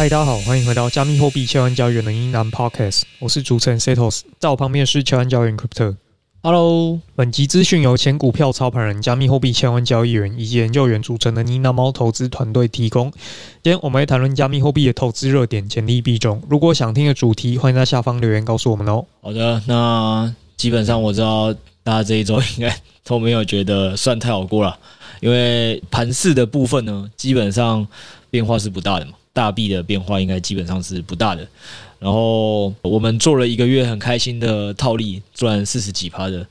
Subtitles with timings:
[0.00, 5.94] 嗨，大家好，欢迎回到加密货币千万交易员的英南 Podcast，我是主持人 Setos，在我旁边是千万交易员 Crypto。
[6.42, 13.10] Hello，本集资讯由前股票操盘人、加密货币千万交易员以及研究员组成的呢喃猫投资团队提供。
[13.62, 16.42] 今天我们会谈论加密货币的投资热点、潜力币种。
[16.48, 19.04] 如果想听的主题，欢迎在下方留言告诉我们哦。
[19.20, 24.78] 好的，那基本上我知道大家这一周应该都没有觉得算太好过了，
[25.20, 27.86] 因为盘势的部分呢，基本上
[28.30, 29.12] 变化是不大的嘛。
[29.32, 31.46] 大币的变化应该基本上是不大的，
[31.98, 36.46] 然后我们做了一个月很开心的套利，赚四十几趴的，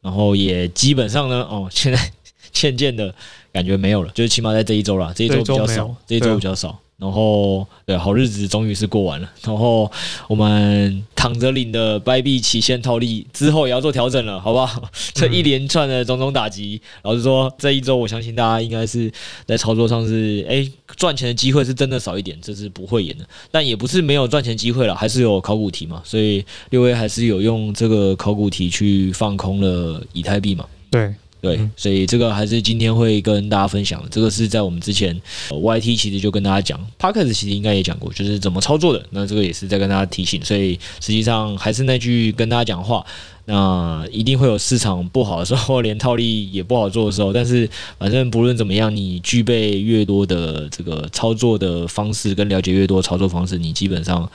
[0.00, 2.12] 然后也基本上呢，哦，现在
[2.52, 3.14] 渐渐的
[3.52, 6.78] 感觉没有了，就是起码在这一周了，这一周比较少，这一周比较少。
[6.98, 9.28] 然后，对，好日子终于是过完了。
[9.42, 9.90] 然后
[10.28, 14.88] 我们躺着领的白币期限套利之后也要做调整了，好不好？
[15.12, 19.10] 这一连串的种种打击，老实说，这一周我相信大家应该是
[19.44, 23.28] 在操作上是，哎，赚钱的机会是真的少一点，这是不会演的。
[23.50, 30.64] 但也不是没有赚钱机会了，还是有考古题嘛，所以六 A 还是有用这个考古题去放空了以太币嘛。
[30.88, 31.12] 对。
[31.42, 34.08] 对，所以这个还是今天会跟大家分享的。
[34.08, 39.04] 这个是在我们之前 YT 其实就跟大家讲，Podcast 其实应该也讲过，就是怎么操作的。
[39.10, 40.40] 那这个也是在跟大家提醒。
[40.44, 43.04] 所以实际上还是那句跟大家讲话，
[43.46, 47.32] 那一定会有市场不好的时候，连套利也不好做的时候。
[47.32, 47.68] 但是
[47.98, 54.30] 反正不论怎么样，你具备越多的这个操作的方式，跟了解越多操作方式，你基本上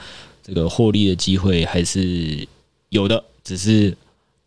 [0.46, 2.46] 这个获利的机会还是
[2.90, 3.96] 有的，只是。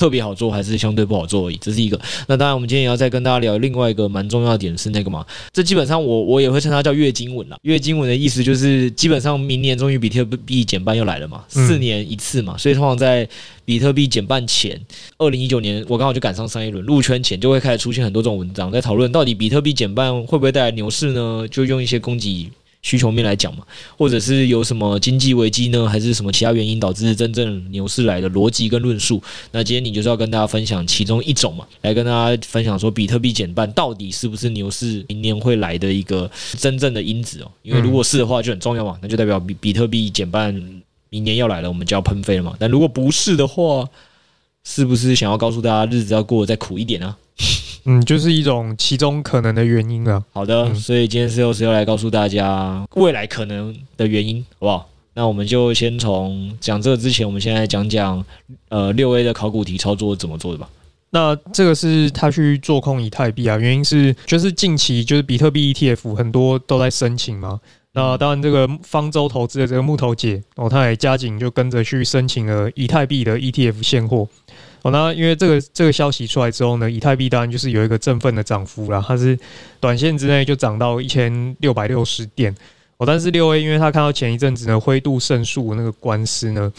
[0.01, 2.01] 特别好做还是相对不好做而已，这是一个。
[2.25, 5.23] 那当然，我们今天也要再跟大家聊另外一个蛮重要的点是那个嘛，
[5.53, 7.57] 这基本上我我也会称它叫月经文啦。
[7.61, 13.29] 月经文的意思就是，基本上明年终于比特币减半又来了嘛，四年一次嘛，所以通常在
[13.63, 14.75] 比特币减半前，
[15.19, 21.47] 二零一九年我刚好就赶上上一轮入圈前，就会开始出现很多这种文章在讨论，到底比特币减半会不会带来牛市呢？
[21.47, 22.49] 就用一些供给。
[22.81, 23.63] 需求面来讲嘛，
[23.97, 29.21] 或者是有什么经济危机呢，还是什么其他原因导致真正牛市来的逻辑跟论述？
[29.51, 37.51] 那今天你就是要跟大家分享其中一种嘛，来跟大家分享说比特币减半到底是不是牛市明年会来的一个真正的因子哦？
[37.61, 40.53] 因为如果是的话就很重要嘛，那就代表比比特币减半
[41.09, 42.55] 明年要来了，我们就要喷飞了嘛。
[42.57, 43.87] 但如果不是的话，
[44.63, 47.15] 是不是想要告诉大家日子要过得再苦一点呢？
[47.85, 50.23] 嗯，就是一种其中可能的原因啊。
[50.33, 54.87] 好的，嗯、所以今天是又是要来告诉大家未来可能的原因，好不好？
[55.13, 58.23] 那我们就先从讲这个之前，我们先来讲讲
[58.69, 60.69] 呃六 A 的考古题操作怎么做的吧。
[61.09, 67.59] 那这个是他去做空以太币啊，原因是就是近期就是比特币 ETF 很多都在申请嘛。
[67.93, 74.25] 那当然，这个方舟投资的这个木头姐哦，他也加紧就跟着去申请了以太币的 ETF 现货。
[74.83, 79.37] 哦，那因为这个这个消息出来之后呢，以太币当然就是有一个振奋的涨幅啦，它是
[79.79, 82.55] 短线之内就涨到一千六百六十点。
[82.97, 86.71] 哦，但是六 A 因为他看到前一阵子呢灰度胜诉那个官司呢，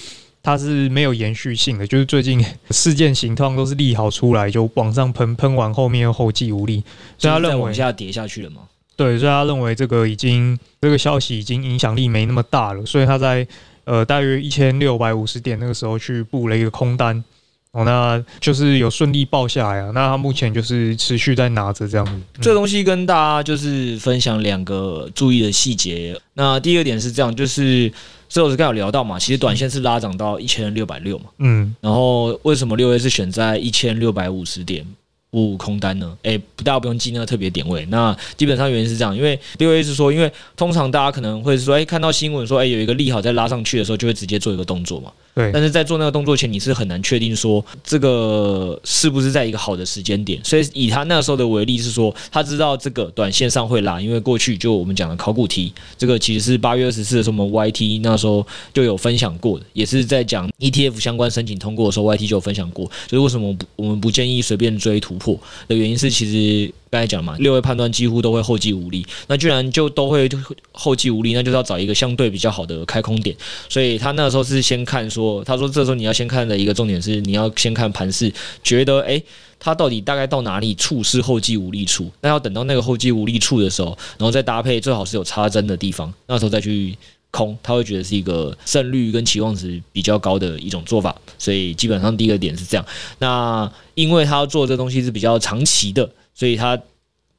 [0.43, 6.83] 它是没有延续性的，就是最近 事件型通常都是利好出来就往上喷，喷完后面又后继无力，
[7.19, 8.63] 所以他认为往下跌下去了吗？
[8.97, 13.47] 对，所以他认为这个已经这个消息已经影响力没那么大了，所以他在
[13.85, 17.23] 呃大约一千六百五十点那个时候去布了一个空单。
[17.73, 19.91] 哦，那就是有顺利报下来啊。
[19.95, 22.13] 那他目前就是持续在拿着这样子。
[22.41, 26.15] 这个东西跟大家就是分享两个注意的细节。
[26.35, 27.91] 那第二个点是这样，就是
[28.29, 31.25] 这我是刚有聊到嘛，其实短线是拉涨到一千六百六嘛。
[31.39, 31.75] 嗯。
[31.81, 34.87] 然后为什么六 A 是选在一千六百五十点
[35.31, 36.15] 五空单呢？
[36.25, 37.87] 诶，大家不用记那个特别点位。
[37.87, 45.11] 那基本上原因是这样，因为六 A 是说，因为通常大家可能会说，诶，看到新闻说，诶，有一个利好在拉上去的时候，就会直接做一个动作嘛。
[45.35, 50.39] 对，但是在做那个动作前，你是很难确定说这个是不是在一个好的时间点。
[50.45, 69.03] 所以以他那时候的为例是说，他知道这个短线上会拉，因为过去就我们讲的考古题，这个其实是八月二十四的时候，我们 YT 那时候就有分享过的，也是在讲 ETF 相关申请通过的时候，YT 就有分享过，就是为什么我们不建议随便追突破的原因是，其实刚才讲嘛，六位判断几乎都会后继无力。
[69.27, 70.29] 那居然就都会
[70.73, 73.35] 后继无力，那就是要找一个相对比较好的开空点。
[73.67, 78.31] 所以他那时候是先看说，他说这时候你要先看的一个重点是，你要先看盘势，
[78.63, 79.25] 觉得诶，
[79.59, 82.11] 它到底大概到哪里处是后继无力处？
[82.21, 86.95] 那要等到那个后继无力处的时候，然后再搭配最好是有插针的地方，那时候再去。
[87.35, 92.85] 空，他会觉得是一个胜率跟期望值比较高的一种做法，所以基本上第一个点是这样。
[93.21, 96.81] 那因为他要做这东西是比较长期的，所以他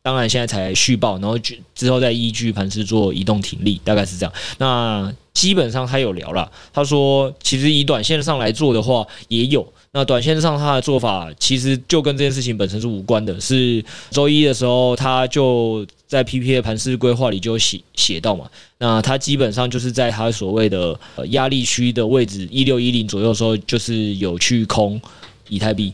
[0.02, 4.34] 当然现在才续报，然后就之后再依据盘势做移动停利，大概是这样。
[4.58, 9.66] 那基本上他有聊了，他说其实以短线上来做的话也有。
[9.96, 18.50] 那短线上他的做法其实就跟这件事情本身是无关的，是周一的时候他就在 PPA 盘势规划里就写写到嘛，
[18.80, 21.00] 那他基本上就是在他所谓的
[21.30, 25.00] 压力区的位置一六一零左右时候，就是有去空
[25.48, 25.94] 以太币。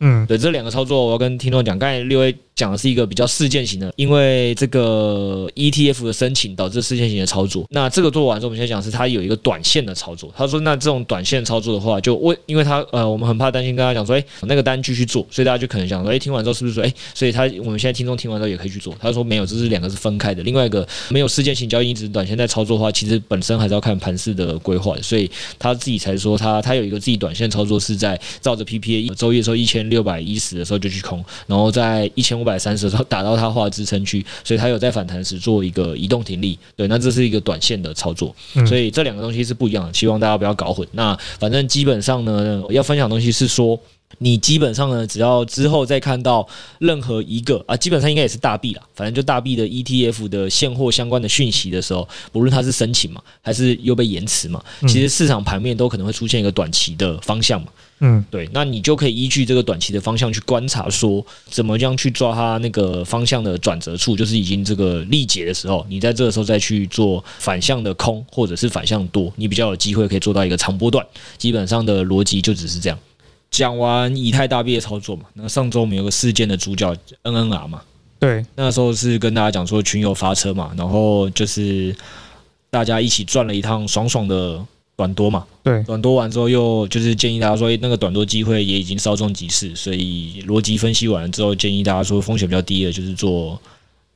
[0.00, 7.64] 嗯，对，这两个操作我要跟听众讲，刚才六 A 讲的是一个比较事件型的，因为这个 ETF 的申请导致事件型的操作。
[7.70, 10.28] 那这个做完之后，我们现在讲是它有一个短线的操作。
[10.36, 18.92] 他说，那这种短线操作的话，就为因为他呃，我们很怕担心跟他讲说，哎，那个单继续做，所以大家就可能想说，哎，听完之后是不是说，哎，所以他我们现在听众听完之后也可以去做。
[19.00, 20.42] 他说没有，这是两个是分开的。
[20.42, 24.96] 另外一个没有事件型交易，一直短线在操作的话，其实本身还是要看盘势的规划。
[25.00, 25.30] 所以
[25.60, 36.58] 他自己才说他他有一个自己短线操作是在照着 PPA 一周一的时候一千六百一十的时候就去空，然后在一千五百三十的时候打到它画支撑区，所以它有在反弹时做一个移动停利。
[36.74, 38.34] 对，那这是一个短线的操作，
[38.66, 40.86] 所以这两个东西是不一样的，希望大家不要搞混。
[40.92, 43.78] 那反正基本上呢，要分享的东西是说，
[44.20, 46.46] 你基本上呢，只要之后再看到
[46.78, 57.68] 任何一个啊，基本上应该也是大币啦，反正就大币的 ETF 的现货相关的讯息的时候，不论它是申请嘛，还是又被延迟嘛，其实市场盘面都可能会出现一个短期的方向嘛。
[58.00, 71.04] 嗯，对，那你就可以依据这个短期的方向去观察，说怎么样去抓它那个方向的转折处，就是已经这个力竭的时候，你在这个时候再去做反向的空或者是反向多，你比较有机会可以做到一个长波段。
[71.36, 72.98] 基本上的逻辑就只是这样。
[73.50, 77.82] 讲完以太大币的操作嘛，那上周我们有个事件的主角 NNR 嘛，
[78.18, 81.94] 对，那时候是跟大家讲说群友发车嘛，然后就是
[82.70, 84.64] 大家一起赚了一趟爽爽的。
[84.98, 93.56] 短多嘛，对，短多完之后又就是建议大家说，那个短多机会也已经稍纵即逝，所以逻辑分析完了之后，建议大家说风险比较低的，就是做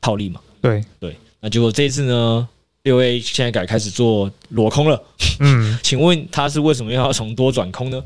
[0.01, 0.41] 套利嘛。
[0.61, 2.49] 对对，那结果这一次呢，
[2.83, 5.01] 六 A 现在改开始做裸空了。
[5.39, 8.03] 嗯， 请问他是为什么要从多转空呢？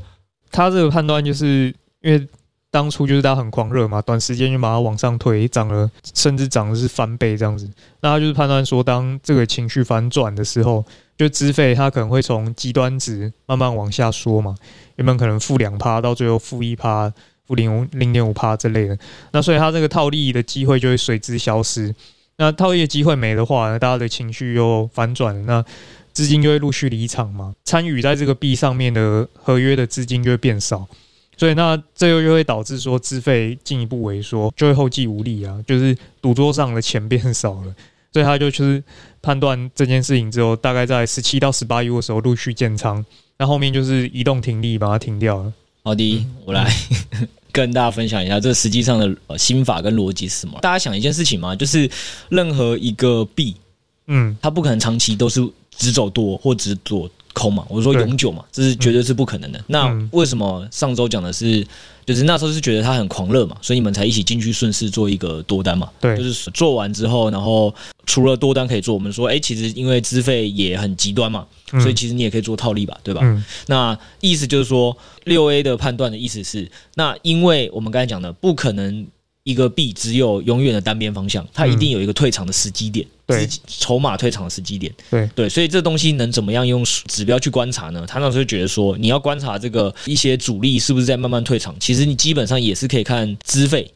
[0.51, 2.27] 他这个判断就是因为
[2.69, 7.69] 当初就是大家很狂热嘛，短时间就把它往上推，涨了，甚至涨的是翻倍这样子。
[8.01, 10.83] 那他就是判断说，当这个情绪反转的时候。
[11.17, 14.55] 就资费它可能会从极端值慢慢往下缩嘛，
[14.97, 17.11] 原本可能负两趴，到最后负一趴、
[17.47, 18.95] 负零五零点五趴之类的。
[19.31, 21.91] 那所以他这个套利的机会就会随之消失。
[22.37, 25.65] 那套利的机会没的话，大家的情绪又反转，那
[26.17, 27.53] 资金就会陆续离场嘛。
[27.63, 30.87] 参与在这个币上面的合约的资金就会变少，
[31.37, 37.75] 所以那这又就会导致说资费进一步萎缩，就会后继无力啊，就是赌桌上的钱变少了。
[38.11, 38.83] 所以他就就是
[39.21, 43.05] 判断这件事情之后，大概在十七到十八 U 的时候陆续建仓，
[43.37, 45.53] 那后面就是移动停利把它停掉了。
[45.83, 46.73] 好的，我来
[47.53, 50.57] 跟大家分享一下这实际上的心法跟逻辑是什么。
[50.61, 51.87] 大家想一件事情嘛，就是
[52.29, 53.55] 任何一个币，
[54.07, 57.65] 嗯，它不可能长期都是只走多或只做空嘛。
[57.69, 59.63] 我说永久嘛，这是绝对是不可能的。
[59.67, 61.65] 那为什么上周讲的是？
[62.07, 65.89] 就是那时候是觉得他很狂热嘛，所以你们才一起进去顺势做一个多单嘛。
[65.99, 67.75] 对，就是做完之后，然后
[68.05, 71.45] 除了多单可以做，我们说，哎，其实因为资费也很极端嘛，
[71.81, 73.19] 所以其实你也可以做套利吧，对吧？
[73.25, 73.43] 嗯。
[73.65, 79.05] 那意思就是说，六 A 的判断的意思是，那因为我们刚才讲的，不可能。
[79.47, 83.07] 一个币只有永远的单边方向，它一定有一个退场的时机点，
[83.65, 88.05] 筹码退场的时机点，对对，所以这东西能怎么样用指标去观察呢？
[88.05, 93.89] 他那时候觉得说，你要观察这个一些主力是不是在慢慢退场，其实你基本上也是可以看资费。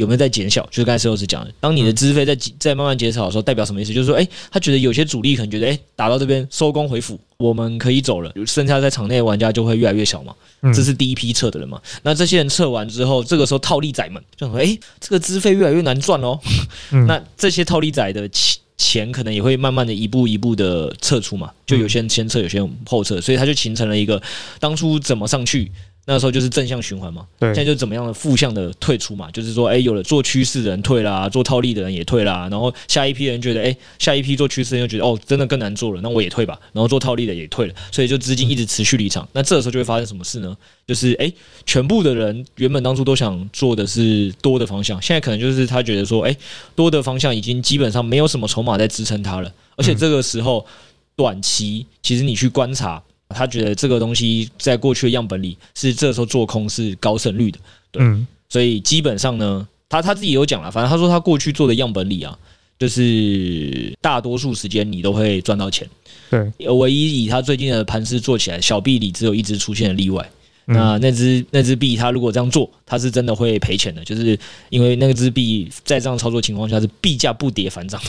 [0.00, 0.64] 有没有在减小？
[0.70, 3.92] 就是刚才石老师讲的，当你的资费在在慢慢减少的时候，代表什么意思？
[3.92, 10.34] 就是说，哎，他觉得有些主力可能觉得，哎，打到这边收工回府，我们可以走了，剩下在场内的玩家就会越来越小嘛。
[10.74, 11.78] 这是第一批撤的人嘛。
[12.02, 16.40] 那这些人撤完之后，这个时候套利仔们就说，哎，这个资费越来越难赚哦。
[17.06, 21.50] 那这些套利仔的钱钱可能也会慢慢的一步一步的撤出嘛。
[21.66, 24.20] 就有些人先撤，有些人后撤，所以他就形成了一个
[24.58, 25.70] 当初怎么上去。
[26.12, 39.28] 那时候就是正向循环嘛，对，现在就怎么样的负向的退出嘛，就是说，哎，有了做趋势的人退啦，做套利的人也退啦，然后下一批人觉得，哎，下一批做趋势人又觉得，哦，真的更难做了，那我也退吧，然后做套利的也退了，所以就资金一直持续离场。
[39.32, 40.56] 那这个时候就会发生什么事呢？
[40.84, 41.32] 就是，哎，
[41.64, 46.36] 全部的人原本当初都想做的是多的方向，现在可能就是他觉得说，哎，
[46.74, 50.66] 多的方向已经基本上没有什么筹码在支撑它了，而且这个时候
[51.14, 53.00] 短期其实你去观察。
[53.30, 57.58] 他觉得这个东西在过去的样本里是这时候做空是高胜率的，
[57.90, 62.36] 对，嗯、所以基本上呢，他他自己有讲了，反正他说他过去做的样本里啊，
[62.78, 65.88] 就是大多数时间你都会赚到钱，
[66.30, 70.30] 对，唯一以他最近的盘势做起来，小币里只有一只出现了例外。
[70.66, 78.00] 那那只那只币，它如果这样做，它是真的会赔钱的，就是因为那只币在这样操作情况下是币价不跌反涨。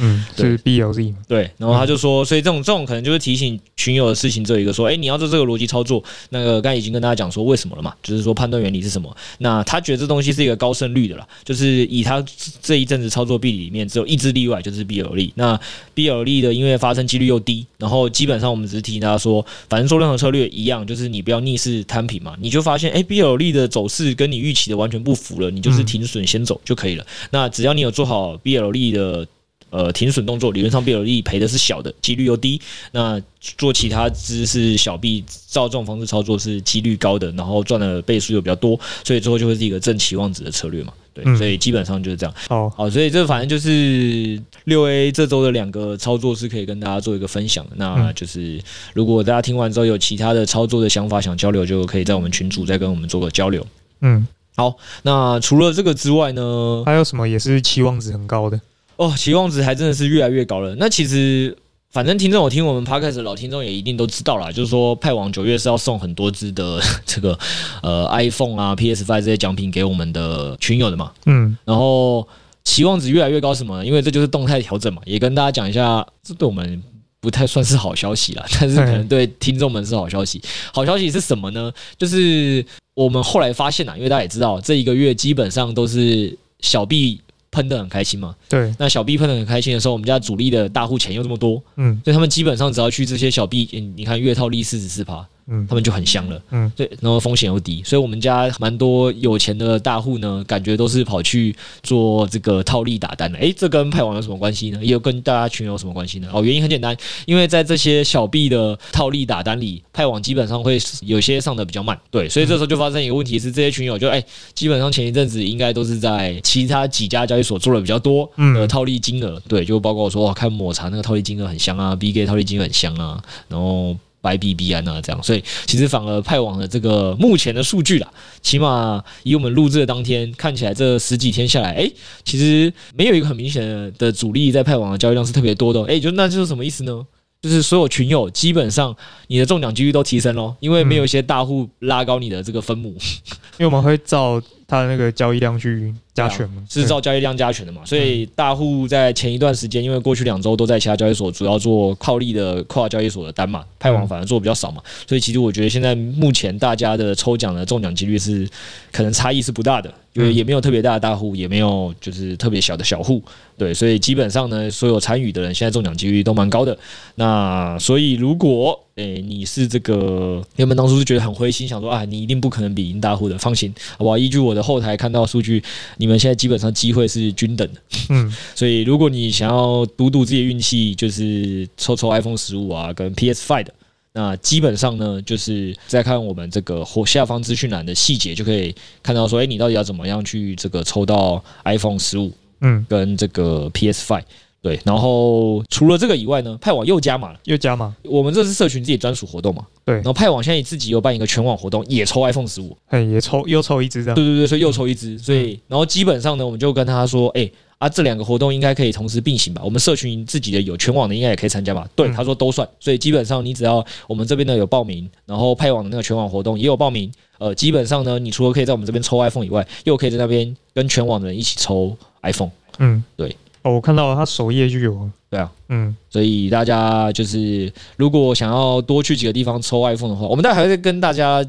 [0.00, 9.14] 嗯，对，是 BLZ 对，然后他就说，所以这种这种可能就是提醒群友的事情，只有一个说，哎，你要做这个逻辑操作，那个刚才已经跟大家讲说为什么了嘛，就是说判断原理是什么。
[9.38, 12.24] 那他觉得这东西是一个高胜率的啦，就是以他
[12.60, 15.32] 这一阵子操作币里面只有一只例外，就是 BLZ。
[15.36, 15.60] 那
[15.94, 22.08] BLZ 的因为发生几率又低，然后基本上我们只是提醒大家说，反正做任何策略一样，就是你不要逆势摊。
[22.08, 27.04] 平嘛，你就发现哎，BLZ 的走势跟你预期的完全不符了，你就是停损先走就可以了。
[27.30, 29.26] 那只要你有做好 BLZ 的
[29.70, 32.60] 呃停损动作，理论上 BLZ 赔的是小的，几率又低。
[32.92, 40.92] 那做其他只是小币，照这种方式操作是几率高的，然后赚的倍数又比较多，所以最后就会是一个正期望值的策略嘛。
[41.14, 42.34] 对，所以基本上就是这样。
[42.48, 47.72] 好，好，所以这反正就是六 A 这周的两个操作是可以跟大家做一个分享的。
[47.76, 48.60] 那就是
[48.94, 53.66] 如果大家听完之后有其他的操作的想法想交流，就可以在我们群组再跟我们做个交流。
[54.00, 54.76] 嗯，好。
[55.02, 58.60] 那除了这个之外呢，还有什么也是期望值很高的？
[58.98, 60.76] 哦，期望值还真的是越来越高了。
[60.78, 61.56] 那其实。
[61.90, 67.36] 反正听众，我听我们 Podcast 的老听众也一定都知道啦，就是说派网九月是要送很多支的 这个
[67.82, 71.10] 呃 iPhone 啊、PS5 这些奖品给我们的群友的嘛。
[71.24, 72.28] 嗯，然后
[72.62, 73.82] 期望值越来越高，什么？
[73.86, 76.80] 因为这就是动态调整嘛，也跟大家讲一下，这对我们
[77.20, 80.42] 不太算是好消息啦，但是可能对听众们是好消息。
[80.74, 81.72] 好消息是什么呢？
[81.96, 82.62] 就是
[82.92, 87.18] 我们后来发现啊，因为大家也知道，这一个月基本上都是小币。
[87.58, 88.36] 喷的很开心嘛？
[88.48, 95.26] 对，那小 B 喷的很开心的时候，我们家主力的大户钱又这么多，嗯，所以他们基本上只要去这些小 B，，你看月套利四十四趴。
[95.50, 103.38] 嗯，他们就很香了，嗯，对，然后风险又低，所以我们家蛮多有钱的大户呢，感觉都是跑去做这个套利打单的。
[103.38, 104.78] 诶，这跟派网有什么关系呢？
[104.82, 106.28] 也有跟大家群有什么关系呢？
[106.32, 114.22] 哦，原因很简单，因为在这些小币的套利打单里，派网基本上会有些上的比较慢，对，所以这时候就发生一个问题是，这些群友就诶，
[114.54, 123.96] 基本上前一阵子应该都是在其他几家交易所做的比较多，嗯，套利金额，对，就包括我说哇，看抹茶那个套利金额很香啊，BK 套利金额很香啊，然后。
[124.20, 128.10] 白币币安啊，这样，所以其实反而派网的这个目前的数据啦，
[128.42, 131.90] 起码以我们录制的当天看起来，这十几天下来，哎，
[132.24, 137.06] 其实没有一个很明显的主力在派网的交易量是特别多的，哎，就那就是什么意思呢？
[137.40, 138.96] 就是所有群友基本上
[139.28, 142.88] 你的中奖几率都提升喽，因为没有一些大户拉高你的这个分母，
[143.58, 145.94] 因为我们会照他的那个交易量去。
[146.18, 158.48] 加权嘛，是照交易量加权的嘛，所以大户在前一段时间，因为过去两周都在其他交易所主要做套利的跨交易所的单嘛，派网反而做比较少嘛，所以其实我觉得现在目前大家的抽奖的中奖几率是
[158.90, 163.22] 可能差异是不大的，因为也没有特别大的大户，也没有就是特别小的小户，
[163.56, 166.76] 对，所以基本上呢，所有参与的人现在中奖几率都蛮高的。
[167.14, 174.18] 那所以如果诶你是这个原本当初是觉得很灰心，想说啊你一定不可能比赢大户的，放心，好不好？
[174.18, 175.62] 依据我的后台看到数据，
[175.98, 176.07] 你。
[176.08, 183.74] 你们现在基本上机会是均等的，嗯， 所以如果你想要赌赌自己的运气，就是抽抽 iPhone 十五啊，跟 PS Five 的，
[184.14, 194.24] 那基本上呢，就是再看我们这个下方资讯栏的细节，就可以看到说，哎，你到底要怎么样去这个抽到 iPhone 十五，嗯，跟这个 PS Five。
[194.60, 197.94] 对，然后除了这个以外呢，派网又加码了，又加码。
[198.02, 199.64] 我们这是社群自己专属活动嘛？
[199.84, 199.94] 对。
[199.96, 204.14] 然后派网现在自己又办一个全网活动，也抽 iPhone 十五，哎，也抽又抽一支这样。
[204.16, 207.48] 对对对，所以又抽一支，所以然后基本上呢，我们就跟他说，哎
[207.78, 209.62] 啊，这两个活动应该可以同时并行吧？
[209.64, 211.88] 我们社群自己的有全网的，应该也可以参加吧？
[211.94, 212.68] 对，他说都算。
[212.80, 222.50] 所以基本上你只要我们这边呢有报名，然后派网的那个全网活动也有报名，呃，基本上呢，你除了可以在我们这边抽 iPhone 以外，又可以在那边跟全网的人一起抽 iPhone。
[222.80, 223.34] 嗯，对。
[223.68, 225.10] 哦，我看到了，他首页就有。
[225.30, 231.44] 对啊，嗯，所以大家就是如果想要多去几个地方抽 iPhone 的话，我们待会还会跟大家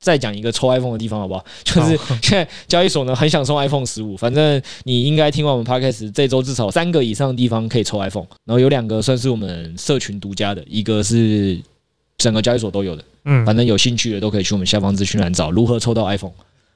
[0.00, 1.44] 再讲一个抽 iPhone 的地方，好不好？
[1.62, 11.56] 就是 现在交易所呢很想送 iPhone 十五，反正你应该听完我们 Podcast 这周至少三个以上的地方可以抽 iPhone，然后有两个算是我们社群独家的，一个是
[12.18, 13.04] 整个交易所都有的。
[13.26, 16.32] 嗯，反正有兴趣的都可以去我们下方资讯栏找如何抽到 iPhone。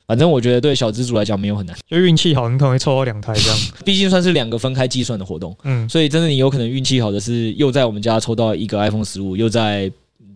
[0.07, 3.59] 反正我觉得对小资主来讲没有很难，就运气好，你可能会抽到两台这样。
[3.85, 9.91] 毕竟算是两个分开计算的活动，嗯，所以真的你有可能运气好的是又在我们家抽到一个 iPhone 十五，又在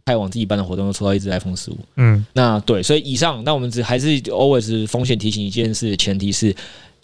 [0.04, 1.78] 派往自己办的活动又抽到一只 iPhone 十五。
[1.96, 6.54] 嗯，那对，所以以上，那我们只还是 always 风险提醒一件事，前提是。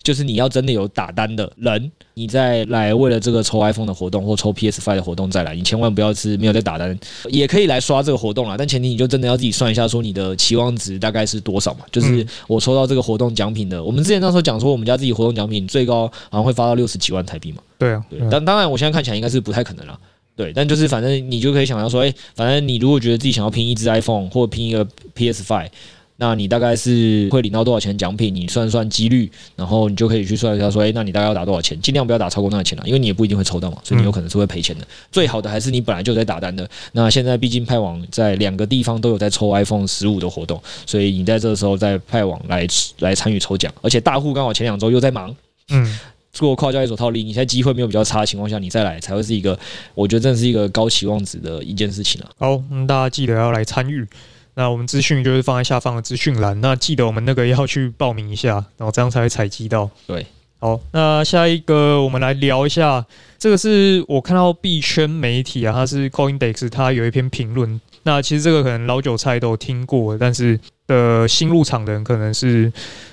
[0.04, 6.96] 就是你要真的有打单的人，你再来为了这个抽 iPhone 的活动或抽 PS Five 的活动再来，你千万不要是没有在打单，
[7.30, 8.54] 也可以来刷这个活动啦。
[8.56, 11.80] 但前提你就真的要自己算一下，说你的期望值大概是多少嘛？
[11.90, 17.62] 就是我抽到这个活动奖品的，我们之前那时候讲说，我们家自己活动奖品最高好像会发到六十几万台币嘛。
[17.78, 18.20] 对啊，对。
[18.30, 19.98] 但当然，我现在看起来应该是不太可能了。
[20.36, 25.68] 对，但就是反正你就可以想到说，哎，反正你如果觉得自己想要拼一支 iPhone 或拼一个 PS5。
[26.16, 28.32] 那你大概是会领到多少钱奖品？
[28.32, 31.80] 你算算几率，然后你就可以去算一下，说，诶，那你大概要打多少钱？
[31.80, 34.86] 尽量不要打超过那个钱了，因为你也不一定会抽到嘛，所以你有可能是会赔钱的。
[35.10, 36.68] 最好的还是你本来就有在打单的。
[36.92, 42.64] 那现在毕竟派网在两个地方都有在抽 iPhone 十五的活动，所以你在这个时候在派网来
[43.00, 45.34] 来参与抽奖，而且大户刚好前两周又在忙，
[45.70, 45.98] 嗯，
[46.32, 49.58] 做跨交易所套利，你现在机会没有比较差的情况下，你再来才会是一个，
[49.94, 52.30] 我觉得真的是一个高期望值的一件事情啊。
[52.38, 54.06] 好，嗯，大家记得要来参与。
[54.54, 59.90] 那我们资讯就是放在下方的资讯栏，那记得我们那个要去报名一下，然后这样才会采集到。
[60.06, 60.24] 对，
[60.60, 63.04] 好，那下一个我们来聊一下，
[63.38, 67.80] 这个是我看到币圈媒体啊，它是 CoinDesk，它有一篇评论。
[68.06, 72.70] 那其实这个可能老韭菜都有听过，但是的新入场的人可能是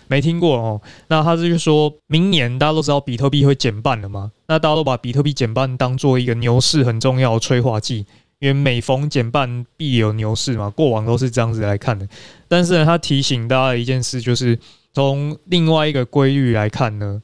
[0.07, 0.81] 没听过哦。
[1.07, 8.05] 那他就是说明年大家都知道比特币会减半了嘛，那大家都把比特币减半当做一个牛市很重要的催化剂。
[8.41, 12.07] 因为每逢减半必有牛市嘛，过往都是这样子来看的。
[12.47, 14.57] 但是呢，他提醒大家一件事，就是
[14.93, 17.21] 从另外一个规律来看呢，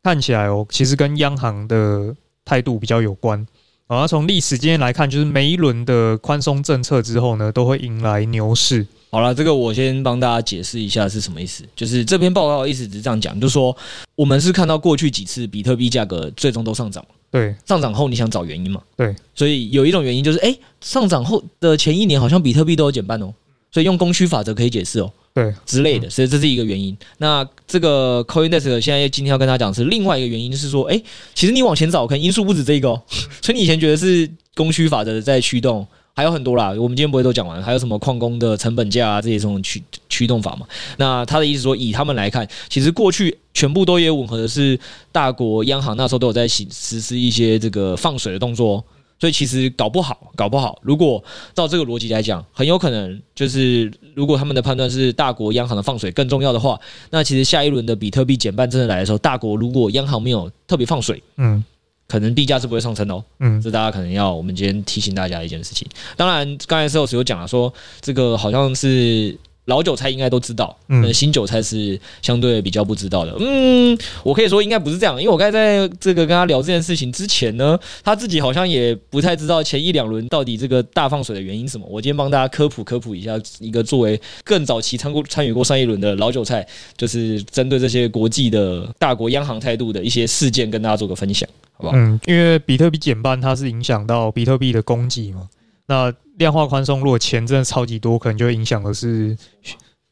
[0.00, 3.44] 看起来哦，其实跟央行的态度比较有关。
[3.88, 8.86] 啊，从历史经验来看，就是每一轮的宽松政策之后呢，都会迎来牛市。
[9.10, 11.64] 好了，这个我先帮大家解释一下是什么意思。
[11.74, 13.76] 就是这篇报告的意思只是这样讲，就是说
[14.14, 17.04] 我们是看到过去几次比特币价格最终都上涨。
[17.30, 18.82] 对，上涨后你想找原因嘛？
[18.96, 23.32] 对，所以有一种原因就是，哎，上涨后的前一年好像比特币都有减半哦，
[23.70, 25.54] 所以用供需法则可以解释哦，对。
[25.64, 26.96] 之类的，所以这是一个原因。
[27.18, 31.00] 那这个 CoinDesk 现在今天要跟他讲是另外一个原因，就是说，哎，
[31.34, 33.02] 其实你往前找，可能因素不止这个哦，
[33.40, 35.86] 所以你以前觉得是供需法则在驱动。
[36.20, 37.62] 还有很多啦，我们今天不会都讲完。
[37.62, 40.66] 还有什么矿工的成本价啊，这些这种驱驱动法嘛？
[40.98, 44.78] 那他的意思说，以他们来看，其实过去全部都也吻合的是
[45.10, 48.84] 大国央行那时候都有在行实施一些这个放水的动作，
[49.18, 61.64] 所以其实搞不好，搞不好，如果照这个逻辑来讲，很有可能就是如果他们的判断是大国央行的放水更重要的话，那其实下一轮的比特币减半真的来的时候，大国如果央行没有特别放水，嗯。
[62.10, 65.86] 可能币价是不会上升的哦，嗯，这大家可能要我们今天提醒大家一件事情。
[66.16, 69.38] 当然，刚才 Sales 有讲了，说这个好像是
[69.70, 73.34] 老韭菜应该都知道，嗯，新韭菜是相对比较不知道的。
[73.38, 81.86] 嗯，我可以说应该不是这样，因为我刚才在这个跟他聊这件事情之前呢，他自己好像也不太知道前一两轮到底这个大放水的原因是什么。
[81.88, 91.48] 我今天帮大家科普科普一下，一个作为更早期参过参与过上一轮的老韭菜，就是针对这些国际的大国央行态度的一些事件，跟大家做个分享。
[91.72, 95.48] 好不好嗯，因为比特币减半，它是影响到比特币的供给嘛。
[95.90, 99.36] 那量化宽松，如果钱真的超级多，可能就会影响的是，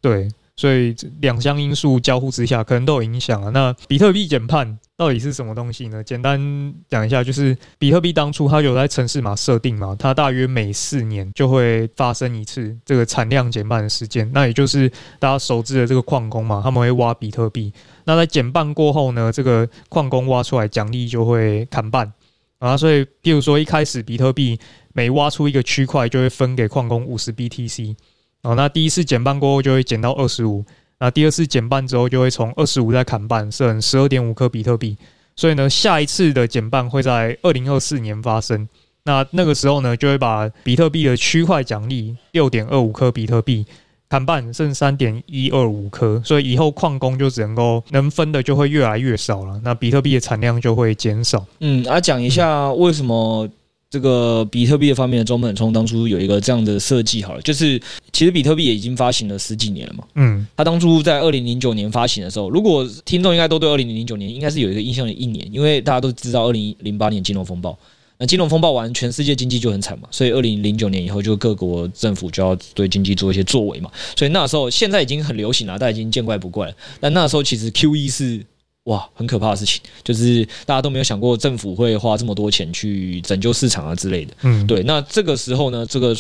[0.01, 3.49] 对，所以两项因素交互之下，可能都有影响啊。
[3.51, 6.03] 那比特币减半到底是什么东西呢？
[6.03, 17.73] 简单讲一下，就是比特币当初它有在程式码设定嘛，它大约每四年就会发生一次这个产量减半的事件，那也就是大家熟知的这个矿工嘛，他们会挖比特币。
[18.05, 22.13] 那在减半过后呢，这个矿工挖出来奖励就会砍半
[22.59, 24.59] 啊，所以比如说一开始比特币
[24.99, 27.95] 每挖出一个区块就会分给矿工五十 BTC，
[28.43, 30.65] 哦，那第一次减半过后就会减到二十五，
[30.99, 34.97] 那第二次减半之后就会从二十五再砍半，剩十二点五颗比特币，
[35.37, 38.69] 所以呢，下一次的减半会在二零二四年发生，
[39.05, 43.65] 那那个时候呢，就会把比特币的区块奖励六点二五颗比特币。
[44.11, 51.45] 砍半剩三点一二五颗，所以以后矿工就只能够能分的就会越来越少了，那比特币的产量就会减少。
[51.61, 53.47] 嗯，啊，讲一下为什么
[53.91, 57.81] 这个比特币的方面的中本聪当初有一个这样的设计好了，就是
[58.13, 60.05] 其实比特币也已经发行了十几年了嘛。
[60.17, 67.79] 嗯，他当初在二零零九年发行的时候，如果听众应该都对二零零九年应该是有一个印象的一年，因为大家都知道二零零八年金融风暴。
[68.19, 73.91] 那金融风暴完，全世界经济就很惨嘛，所以二零零九年以后，就各国政府就要对经济做一些作为嘛。
[74.17, 76.75] 所以那时候现在已经很流行了，大家已经见怪不怪了。
[77.01, 78.45] 但那时候其实 QE 是
[78.89, 84.35] 哇很可怕的事情，就是大家都没有想过政府会花这么多钱去拯救市场啊之类的。
[84.43, 84.83] 嗯，对。
[84.83, 86.17] 那这个时候呢，这个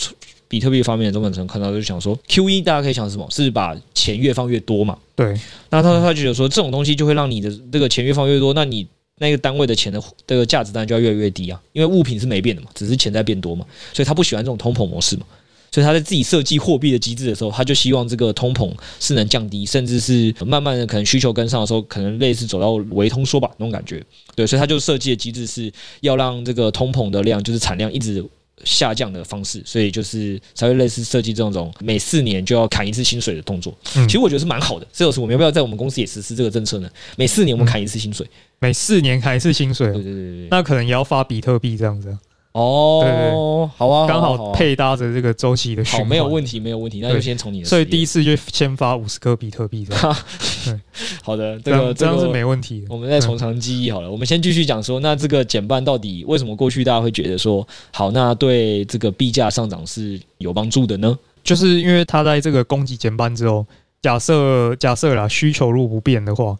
[0.46, 3.26] 比特币方面的中本聪看到就想说，QE 大家可以想什么？
[3.30, 4.98] 是把钱越放越多嘛？
[5.16, 5.34] 对。
[5.70, 15.22] 那他他就觉得说，这种东西就会让你的这个钱越放越多，那你那个单位的钱的这个价值当然就要越来越低啊，因为物品是没变的嘛，只是钱在变多嘛，所以他不喜欢这种通膨模式嘛。
[15.70, 24.02] 所以他在自己设计货币的机制的时候，他就希望这个通膨是能降低，甚至是慢慢的可能需求跟上的时候，可能类似走到微通缩吧那种感觉。
[24.34, 28.24] 对，所以他就设计的机制是要让这个通膨的量，就是产量一直
[28.64, 33.72] 下降的方式，所以就是才会类似设计这种每四年就要砍一次薪水的动作。
[33.94, 34.86] 嗯其实我觉得是蛮好的。
[34.92, 36.90] 这就是我们要不要在我们公司也实施这个政策呢？
[37.16, 38.26] 每四年我们砍一次薪水，
[38.58, 39.86] 每四年砍一次薪水。
[39.92, 42.16] 对对对对，那可能也要发比特币这样子。
[42.58, 46.98] 哦，对对，好啊，刚好配搭着这个周期的循环，没有问题，没有问题。
[47.00, 50.16] 那就先从你的，所以第一次就先发五十颗比特币， 这样。
[50.64, 50.80] 对，
[51.22, 52.84] 好的，这个这样是没问题。
[52.88, 61.16] 我们再从长计议好了，我们先继续讲说，那这个减半到底为什么过去大家会觉得说好，那对这个币价上涨是有帮助的呢？
[61.44, 63.64] 就是因为它在这个供给减半之后，
[64.02, 66.56] 假设假设啦，需求如果不变的话，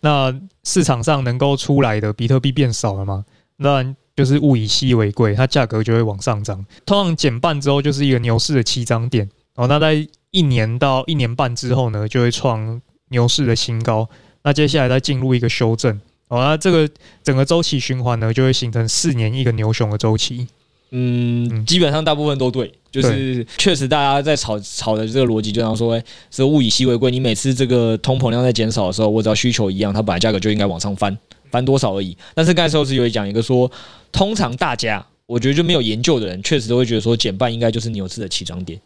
[0.00, 0.34] 那
[0.64, 3.24] 市场上能够出来的比特币变少了嘛？
[3.58, 3.84] 那
[4.14, 6.64] 就是物以稀为贵，它价格就会往上涨。
[6.84, 9.66] 通常减半之后就是一个牛市的起涨点哦。
[9.66, 14.08] 那在一年到一年半之后呢，就会创牛市的新高。
[14.44, 16.42] 那接下来再进入一个修正哦。
[16.42, 16.88] 那这个
[17.22, 20.48] 整个周期循环呢，就会形成四年一个牛熊的周期。
[20.94, 27.10] 嗯，基本上大部分都对，就是确实大家在炒炒的这个逻辑，就像说，哎，是物以稀为贵。
[27.10, 31.16] 你每次这个通膨量在减少的时候，我只要需求一样，它本来价格就应该往上翻。
[31.52, 33.70] 翻多少而已，但是刚才时候是有讲一个说，
[34.10, 38.80] 通常大家我觉得就没有研究的人，确实都会觉得说减半应该就是牛市的起涨点，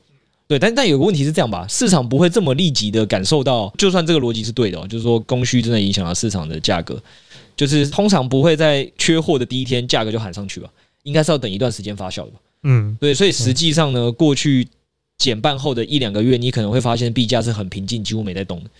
[0.49, 7.01] 对，但但有个问题是这样吧，市场不会这么立即的感受到，就算这个逻辑是对的，就是说供需真的影响了市场的价格，
[7.57, 10.69] 就是通常不会在缺货的第一天价格就喊上去吧，
[11.05, 14.67] 应该是要等一段时间发酵的吧，嗯，对，所以实际上呢，过去
[15.19, 18.71] 减半后的一两个月，你可能会发现币价是很平静，几乎没在动的，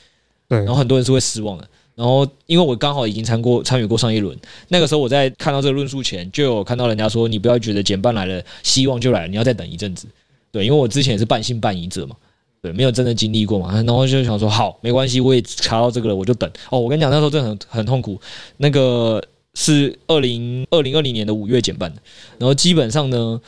[0.49, 1.69] 对，然后很多人是会失望的。
[1.97, 10.07] 然后，因为我刚好已经参过参与过上一轮，那个时候我在看到这个论述前，就有看到人家说：“你不要觉得减半来了，希望就来了，你要再等一阵子。”
[10.53, 12.15] 对，因为我之前也是半信半疑者嘛，
[12.61, 18.21] 对，没有真的经历过嘛，然后就想说：“好，没关系，我也查到这个了，我就等。”哦，我跟你讲，那时候真的很很痛苦，
[18.59, 19.23] 那个
[19.55, 22.03] 是二零二零二零年的五月减半的，
[22.39, 23.41] 然后基本上呢。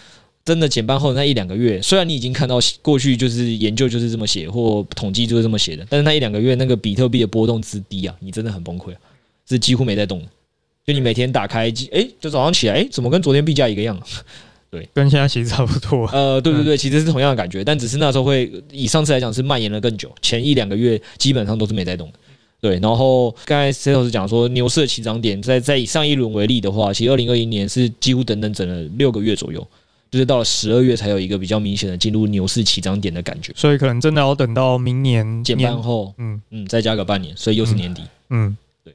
[0.48, 8.98] 真的减半后那一两个月，虽然你已经看到过去就是研究就是这么写或统计就是这么写的，但是那一两个月那个比特币的波动之低啊，你真的很崩溃啊，
[9.46, 10.22] 是几乎没在动。
[10.86, 14.00] 就你每天打开机，哎，就早上起来，哎，怎么跟昨天币价一个样？
[14.72, 16.06] 对，跟现在其实差不多。
[16.06, 22.18] 呃，对对对，其实是同样的感觉，但只是那时候会以上次来讲是蔓延了更久，前一两个月基本上都是没在动的。
[22.60, 29.64] 对，然后刚才 C 老师讲说牛市的起涨点，在在以上一轮为例的话，其实二零二一年是几乎等等整了六个月左右。
[30.10, 38.02] 就是到了十二月才有一个比较明显的进入牛市起涨点的感觉，所以可能真的要等到明年减半后，嗯嗯，再加个半年，所以又是年底。
[38.30, 38.94] 嗯，嗯对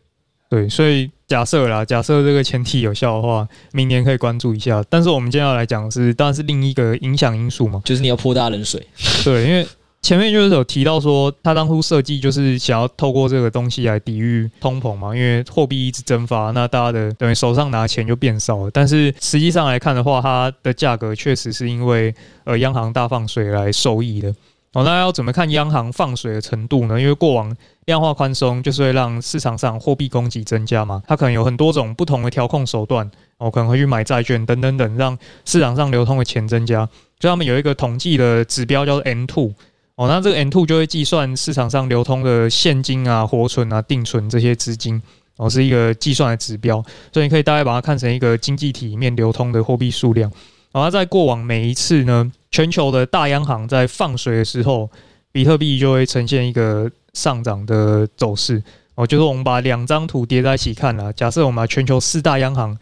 [0.50, 4.84] 对，所以假设啦，假设这个前提有效的话，明年可以关注一下。
[4.90, 8.86] 但是我们今天要来讲的是，当然是另一个影响因素嘛，就是你要泼大冷水。
[9.24, 9.66] 对，因为。
[10.04, 18.72] 前面就是有提到说，他当初设计就是想要透过这个东西来抵御通膨嘛，因为货币一直蒸发，那大家的等于手上拿钱就变少了。
[18.72, 22.14] 但是实际上来看的话，它的价格确实是因为
[22.44, 24.36] 呃央行大放水来受益的。
[24.74, 27.00] 哦，那要怎么看央行放水的程度呢？
[27.00, 36.90] 因为过往量化宽松就是会让市场上货币供给增加嘛，它可能有很多种不同的调控手段，哦，可能会去买债券等等等，让市场上流通的钱增加。
[37.20, 39.54] 就他们有一个统计的指标叫做 M two。
[39.96, 45.00] 哦，那这个 M2 就会计算市场上流通的现金啊、活存啊、定存这些资金，
[45.38, 50.32] 哦，是一个计算的指标，所以你可以大概把它看成一个经济体里面流通的货币数量。
[50.72, 54.90] 然后在过往每一次呢，全球的大央行在放水的时候，
[55.32, 58.64] 比特币就会呈现一个上涨的走势。
[58.96, 62.76] 哦，就是我们把两张图叠在一起看啊，假设我们把全球四大央行，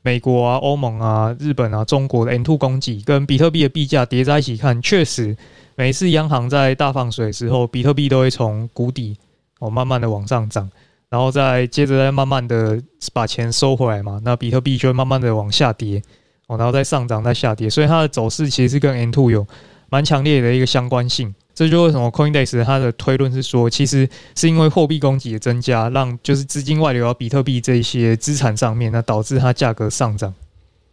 [0.00, 5.36] 美国啊、欧盟啊、日本啊、中国的 M2 供给跟比特币的币价叠在一起看，确实。
[5.76, 9.16] 每次央行在大放水的时候，比特币都会从谷底
[9.58, 10.68] 哦慢慢的往上涨，
[11.10, 16.02] 然后再接着再慢慢的把钱收回来嘛，那比特币就会慢慢的往下跌
[16.46, 19.46] 哦，然后再上涨再下跌，所以它的走势其实是跟 N two 有
[19.90, 21.34] 蛮强烈的一个相关性。
[21.54, 30.32] 这就为什么 CoinDesk 它的推论是说，其实是因为货币供给的增加，让就是资金外流到比特币这些资产上面，那导致它价格上涨。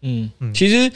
[0.01, 0.91] 嗯嗯，其实。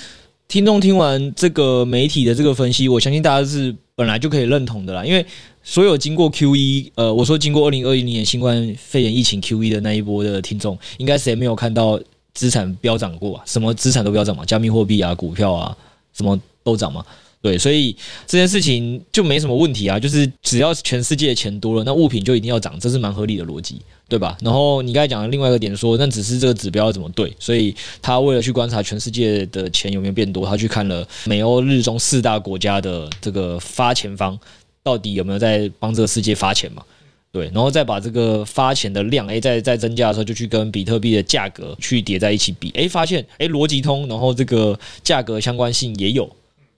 [0.48, 5.04] 听众听完这个媒体的这个分析，我相信大家是本来就可以认同的啦。
[5.04, 5.26] 因为
[5.62, 12.00] 所有经过 Q 一呃，我说经过二零二一年新冠肺炎疫情 Q 一的那一波的听众，应该谁没有看到
[12.34, 13.44] 资产飙涨过啊？
[13.46, 15.76] 什么资产都飙涨嘛，加密货币啊、股票啊，
[16.14, 17.06] 什么都涨嘛。
[17.40, 17.96] 对，所以
[18.26, 24.36] 这件事情就没什么问题啊，就是只要全世界的钱多了，那物品就一定要涨，这是蛮合理的逻辑，对吧？
[24.42, 34.38] 然后你刚才讲的另外一个点说，那只是这个指标要怎么对，所以他为了去观察全世界的钱有没有变多，他去看了美欧日中四大国家的这个发钱方
[34.84, 36.84] 到底有没有在帮这个世界发钱嘛？
[37.32, 46.28] 对，然后再把这个发钱的量，哎，再再增加的时候，就去跟比特币的价格去叠在一起比，哎，发现哎逻辑通，然后这个价格相关性也有。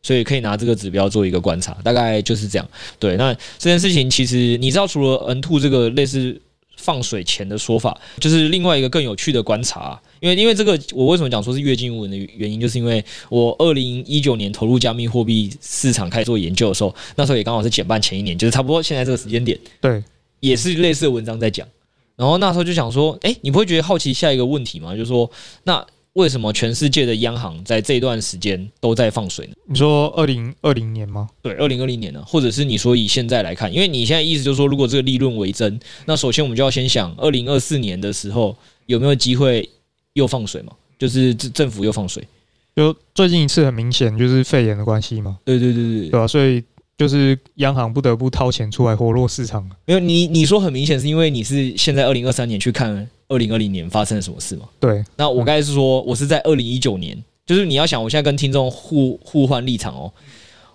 [0.01, 2.69] 所以可以拿这个指标做一个观察，大概就是这样。
[2.97, 6.41] 对，那这件事情其实你知道，除了 N two 这个类似
[6.77, 10.01] 放水钱的说法，就是另外一个更有趣的观察啊。
[10.21, 20.01] 因为因为这个，我为什么讲说是月经文的原因，就是因为我二零一九年投入加密货币市场开始做研究的时候，那时候也刚好是减半前一年，就是差不多现在这个时间点，对，
[20.39, 21.67] 也是类似的文章在讲。
[22.15, 24.93] 然后那时候就想说，哎，你不会觉得好奇下一个问题吗？
[24.93, 25.29] 就是说，
[25.63, 25.85] 那。
[26.13, 29.53] 为什么全世界的央行在这段时间都在放水呢？
[29.67, 31.29] 你说二零二零年吗？
[31.41, 32.23] 对，二零二零年呢？
[32.25, 33.71] 或者是你说以现在来看？
[33.73, 38.55] 因为你现在意思就是说，如果这个利润为真，那首先我们就要先想，二零二四年的时候
[38.87, 39.69] 有没有机会
[40.13, 40.73] 又放水嘛？
[40.97, 42.27] 就是政政府又放水？
[42.75, 45.37] 就最近一次很明显就是肺炎的关系嘛？
[45.45, 46.27] 对对对对对，对吧？
[46.27, 46.63] 所以
[46.99, 49.67] 就是央行不得不掏钱出来活络市场。
[49.85, 53.09] 没有你你说很明显是因为你是现在二零二三年去看。
[53.31, 54.67] 二零二零年发生了什么事嘛？
[54.79, 60.11] 对，那我刚才是说，我是在二零一九年，就是你要想，我现在跟听众互互换立场哦，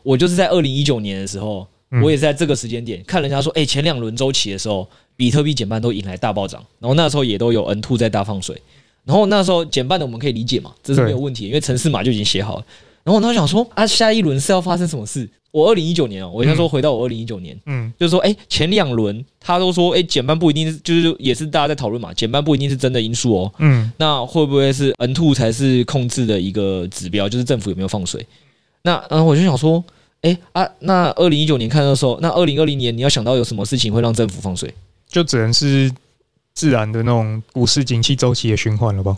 [0.04, 1.66] 我就是在二零一九年的时候，
[2.00, 8.56] 我也是在这个时间点看人家说，哎，前两轮周期的时候，比特币减半都引来大暴涨，然后那时候也都有 N2 在大放水，
[9.04, 12.64] 然后那时候减半的我们可以理解嘛，这是没有问题，因为城市码就已经写好了，
[13.04, 15.28] 然后我当时想说，啊，下一轮是要发生什么事？
[15.50, 28.26] 我二零一九年哦，我先说回到我二零一九年，嗯，就是说，哎，前两轮他都说，哎，减半不一定是，就是也是大家在讨论嘛，减半不一定是真的因素哦，嗯，那会不会是 N two 才是控制的一个指标，就是政府有没有放水？
[28.82, 29.84] 那嗯，我就想说，
[30.22, 34.74] 哎啊，那二零一九年看的时候，那二零二零年你要想到有什么事情会让政府放水？
[35.08, 35.88] 就只能是
[36.54, 39.16] 自然的那种股市景气周期的循环了吧？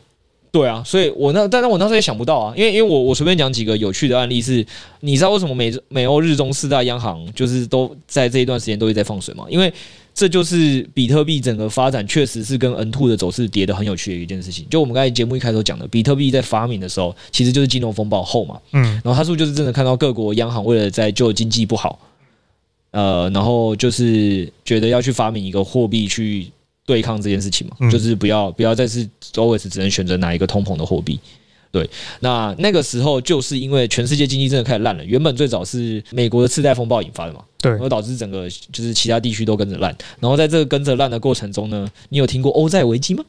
[0.56, 4.64] 对啊，所以我那，但是我那时候也想不到啊，因为因为我我随便讲几个有趣的案例是，
[5.00, 9.44] 你知道为什么美美欧日中四大央行就是都在这一段时间都会在放水吗？
[9.50, 9.70] 因为
[10.14, 14.64] 这就是比特币整个发展确实是跟 N two 的走势叠的很有趣的一件事情。
[14.70, 21.98] 就我们刚才节目一开头讲的，比特币在发明的时候，其实就是金融风暴后嘛，嗯，然后他是不是就是真的看到各国央行为了在救经济不好，
[22.92, 26.46] 呃，然后就是觉得要去发明一个货币去。
[26.86, 31.20] 对抗这件事情嘛，嗯、就是不要不要再是 always 只能选择哪一个通膨的货币。
[31.72, 31.86] 对，
[32.20, 39.94] 那那个时候就是因为全世界经济真的开始烂了，原本最早是美国的次贷风暴引发的嘛，对，然后导致整个就是其他地区都跟着烂。
[40.18, 43.22] 然后在这个跟着烂的过程中呢，你有听过欧债危机吗？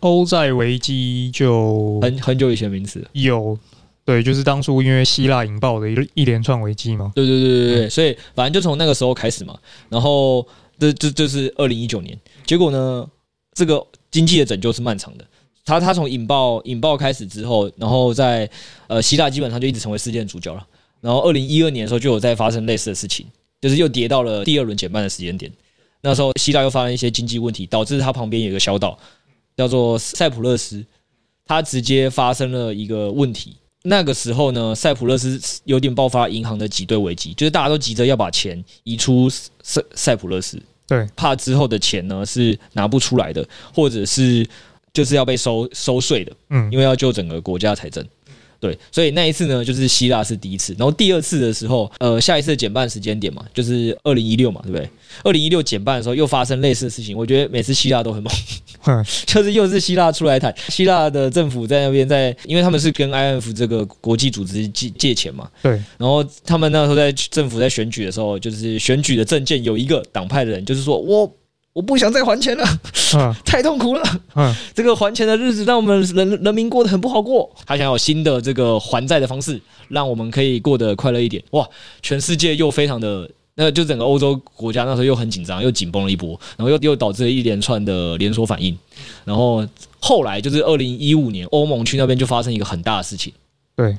[0.00, 3.56] 欧债危机就很很久以前的名词有，
[4.04, 7.10] 对，就是当初因为希腊引爆的一一连串危机嘛。
[7.14, 9.56] 对对对对对，嗯、所以反正就从那个时候开始嘛，
[9.88, 10.46] 然后。
[10.78, 13.10] 这这这是二零一九年，结果呢，
[13.54, 15.24] 这个经济的拯救是漫长的。
[15.64, 18.48] 他他从引爆引爆开始之后，然后在
[18.86, 20.66] 呃希腊基本上就一直成为事件主角了。
[21.00, 23.26] 然后二零一二年的时候就有在发生类似的事情，
[23.60, 25.52] 就是又跌到了第二轮减半的时间点。
[26.00, 28.98] 那时候希腊又发生一些经济问题，导致它旁边有一个小岛
[29.56, 30.84] 叫做塞浦路斯，
[31.44, 33.56] 它直接发生了一个问题。
[33.88, 39.28] 那个时候呢，塞浦路斯有点爆发银行的挤兑危机，就是大家都急着要把钱移出
[39.62, 44.46] 塞塞浦路斯，对，怕之后的钱呢是拿不出来的，或者是
[44.92, 48.06] 就是要被收收税的，嗯，因为要救整个国家财政。
[48.60, 54.88] 对，所以那一次呢，就是希腊是第一次，然后第二次的时候，呃，下一次减半时间点嘛，就是二零一六嘛，对不对？
[55.22, 58.32] 二零一六减半的时候又发生类似的事情，我觉得每次希腊都很猛
[59.26, 71.32] 就是又是希腊出来谈，希腊的政府在那边在，因为他们是跟 IMF 这个国际组织借借钱嘛，对，然后他们那时候在政府在选举的时候，就是选举的政见有一个党派的人就是说我。
[71.78, 72.66] 我不想再还钱了，
[73.46, 74.02] 太痛苦了。
[74.74, 77.48] 这个还钱的日子让我们人人民过得很不好过。
[77.64, 81.40] 他想要有新的这个还债的方式，让我们可以过得快乐一点。
[81.52, 81.64] 哇，
[82.02, 88.76] 全世界又非常的，那就整个欧洲国家那时候又很紧张，又紧绷了一波，然后又又导致了一连串的连锁反应。
[89.24, 89.64] 然后
[90.00, 93.32] 后来就是二零一五年，欧盟区那边就发生一个很大的事情。
[93.76, 93.96] 对。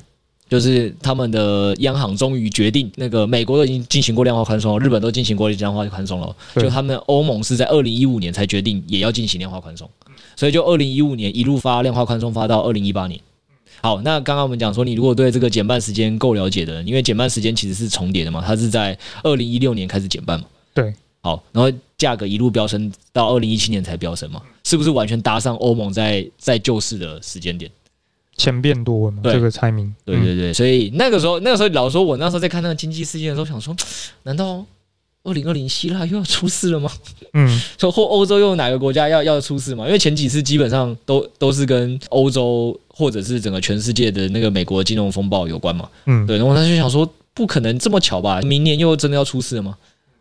[0.50, 9.88] 就是他们的央行终于决定，那个美国都已经进行过量化宽松了，日本都进行过量化宽松了，就他们欧盟是在二零一五年才决定也要进行量化宽松，
[10.34, 13.20] 所以就二零一五年一路发量化宽松发到二零一八年。
[13.80, 20.44] 好，那刚刚我们讲说，你如果对这个减半时间够了解的人，因为减半时间其实是重叠的嘛，它是在二零一六年开始减半嘛。
[20.74, 27.70] 对，好，然后价格一路飙升到二零一七年才飙升嘛，是不是完全搭上欧盟在在救市的时间点？
[28.40, 29.86] 钱变多了嘛，这个猜谜。
[30.04, 33.76] 对对对，所以那个时候，那个时候老实说，我那时候在看那个经济事件的时候，想说，
[34.24, 34.64] 难道
[35.22, 36.90] 二零二零希腊又要出事了吗？
[37.34, 39.84] 嗯， 说或欧洲又有哪个国家要要出事嘛？
[39.86, 45.88] 因为前几次基本上都都是跟欧洲或者是整个全世界的那个美国金融风暴有关嘛。
[46.06, 48.40] 嗯，对，然后他就想说，不可能这么巧吧？
[48.40, 49.76] 明年又真的要出事了吗？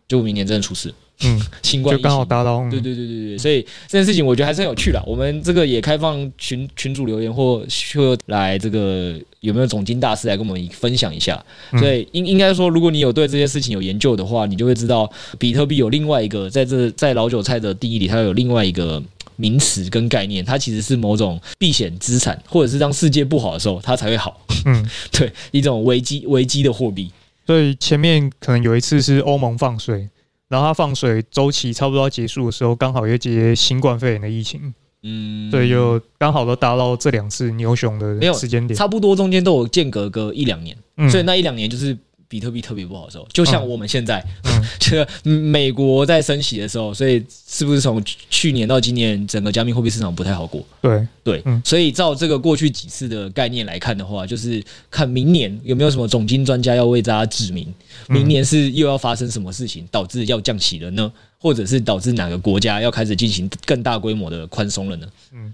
[0.09, 0.93] 就明年真的出事。
[1.21, 5.03] 嗯， 新冠就刚好达到，对对对对对，所以这件事情我觉得还是很有趣的。
[5.05, 7.61] 我们这个也开放群群主留言或
[7.93, 11.43] 或来这个有没有总经大师来跟我们分享一下。
[11.77, 19.03] 所以应应该说，如果你有对这些事情有研究的话，你就会知道比特币有另外一个在这在老韭菜的定义里，它有另外一个
[19.35, 24.39] 名词跟概念，它其实是某种避险资产，或者是当世界不好的时候它才会好。
[24.65, 27.11] 嗯， 对，一种危机危机的货币。
[27.49, 30.07] 所以前面可能有一次是欧盟放水。
[30.49, 41.97] 然后它放水周期差不多要结束的时候，刚好又接新冠肺炎的疫情，嗯，对，就刚好都达到这两次牛熊的时间点，差不多中间都有间隔个一两年，嗯，所以那一两年就是。
[42.29, 44.23] 比特币特别不好的时候，就像我们现在，
[44.79, 50.63] 这个、嗯、美国在升息的时候，所以是不是从去年到今年，整个加密货币市场不太好过？
[50.79, 57.73] 对对，嗯、所以照这个过去几次的概念来看的话，就是看明年有没有什么总经专家要为大家指明，
[58.07, 61.11] 明年是又要发生什么事情导致要降息了呢？
[61.39, 65.07] 或者是导致哪个国家要开始进行更大规模的宽松了呢？
[65.33, 65.51] 嗯，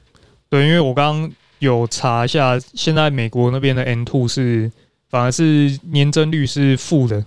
[0.50, 4.70] 对，因为我刚刚有查一下，现在美国那边的 N two 是。
[5.10, 7.24] 反而是年增率是负的，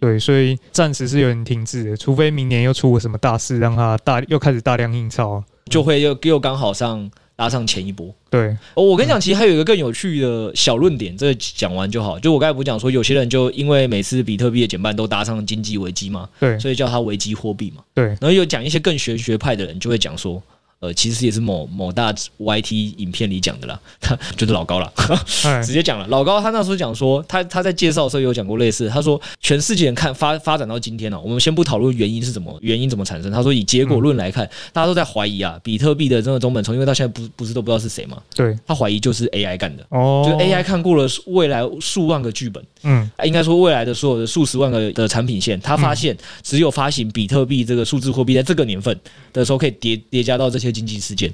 [0.00, 8.12] 对，所以暂时是有点停滞的，除非明年又出了什么大事，让它大又开始大量印钞，就会又又刚好上拉上前一波。
[8.30, 12.18] 对，哦，我跟你讲，其实还有一个更有趣的小论点，这个讲完就好。
[12.18, 18.06] 就我刚才不讲说，有些人就因为每次比特币的减半都搭上经济危机嘛，对，所以叫它危机货币嘛，对。
[18.06, 20.42] 然后有讲一些更玄学派的人就会讲说。
[20.80, 24.90] 呃，其实也是某某大 YT 影片里讲的啦， 他就是老高了，
[25.62, 26.06] 直接讲了。
[26.06, 48.98] 老高他那时候讲说，他他在介绍的时候有讲过类似，他说全世界人看发发展到今天了，我们先不讨论原因是怎么原因怎么产生，他说以结果论来看，大家都在怀疑啊，比特币的这个中本聪，因为到现在不不是都不知道是谁嘛，对，他怀疑就是 AI 干的，哦，就 AI 看过了未来数万个剧本，嗯，应该说未来的所有的数十万个的产品线，他发现只有发行比特币这个数字货币在这个年份
[49.30, 50.69] 的时候可以叠叠加到这些。
[50.70, 51.32] 经济事件，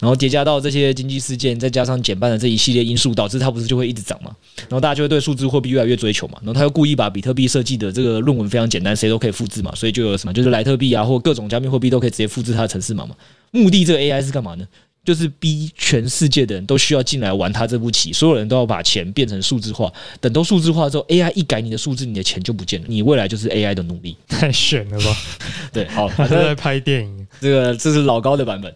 [0.00, 4.30] 然后叠加到这些经济事件，再加上减半的这一系列因素，导致它不是就会一直涨嘛？
[4.62, 6.38] 然后大家就会对数字货币越来越追求嘛？
[6.42, 9.74] 然后他又故意把比特币设计的这个论文非常简单，谁都可以复制嘛？
[9.74, 13.14] 所以就有什么，就是莱特币啊，或各种加密货币都可以直接复制它的城市码嘛？
[13.50, 14.66] 目的这个 AI 是干嘛呢？
[15.04, 19.90] 就是逼全世界的人都需要进来玩他这步棋，所有人都要把钱变成数字化。
[20.20, 24.16] 等都数字化之后，AI 一改你的数字，你的钱就不见了，你未来就是 AI 的奴隶。
[24.28, 25.16] 太选了吧？
[25.72, 28.74] 对，好，他在拍电影，这个这是老高的版本。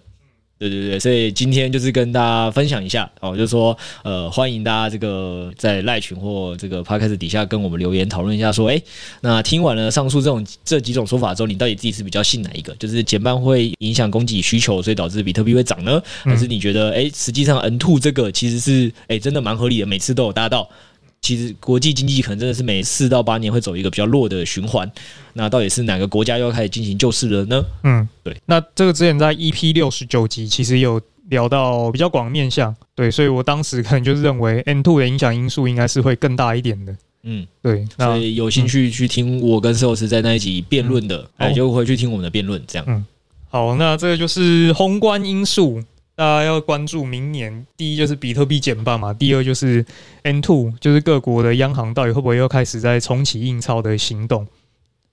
[0.68, 8.80] 对对对，所以今天就是跟大家分享一下哦，就是说呃，欢迎大家这个在赖群或这个 Podcast 底下跟我们留言讨论一下，说，哎，
[9.20, 12.74] 那听完了上述这种这几种说法之后，你到底自己是比较信哪一个？
[12.76, 16.00] 就是减半会影响供给需求，所以导致比特币会涨呢？
[16.24, 20.68] 还是你觉得，哎，实际上 n two 这个其实是哎真的蛮合理的，每次都有搭到。
[21.22, 24.90] 其实国际经济可能真的是每四到八年会走一个比较弱的循环，
[25.34, 27.64] 那到底是哪个国家又要开始进行救市了呢？
[27.84, 28.36] 嗯，对。
[28.44, 36.94] 那这个之前在 EP 六十九集其实有聊到比较广面向，对，所以我当时可能就是认为 N two 的影响因素应该是会更大一点的。
[37.22, 37.86] 嗯，对。
[37.96, 42.84] 所以有兴趣去听我跟寿司在那一集辩论的，哎、嗯，就回去听我们的辩论，这样。
[42.88, 43.06] 嗯，
[43.48, 45.80] 好，那这个就是宏观因素。
[46.14, 49.84] 大家要关注明年，第一就是比特币减半嘛，第二就是
[50.22, 54.46] N two，就是各国的央行到底会不会又开始在重启印钞的行动。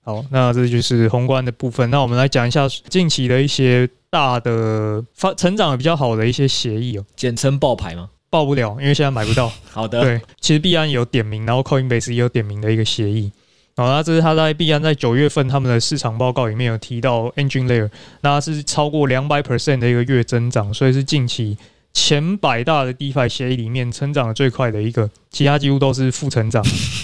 [0.02, 1.88] 好，那这就是宏观的部分。
[1.90, 8.10] 那我们来讲一下近期的一些大的发成长的比较好的一些协议哦，简称爆牌吗？
[8.28, 9.52] 爆不了，因为现在买不到。
[9.70, 13.32] 好的，对，其实币安有点名，然后 Coinbase 也有点名的一个协议。
[13.80, 17.88] 好，那这是他在币安在九月份他们的市场报告里面有提到，Engine Layer，
[18.20, 21.56] 那是超过两百 percent 的一个月增长，所以是近期
[21.94, 26.62] 前百大的 DeFi 协议里面成长的最快的一个，其他几乎都是负成长。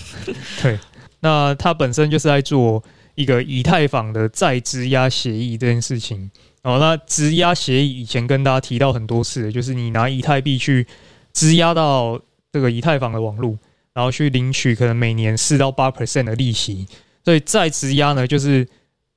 [0.60, 0.78] 对，
[1.20, 2.84] 那它本身就是在做
[3.14, 6.30] 一个以太坊的再质押协议这件事情。
[6.62, 10.86] 哦，那质押协议以前跟大家提到很多次，就是你拿以太币去
[11.32, 12.20] 质押到
[12.52, 13.56] 这个以太坊的网络。
[13.96, 16.86] 然后去领取可能每年四到八 percent 的利息，
[17.24, 18.68] 所以再质押呢，就是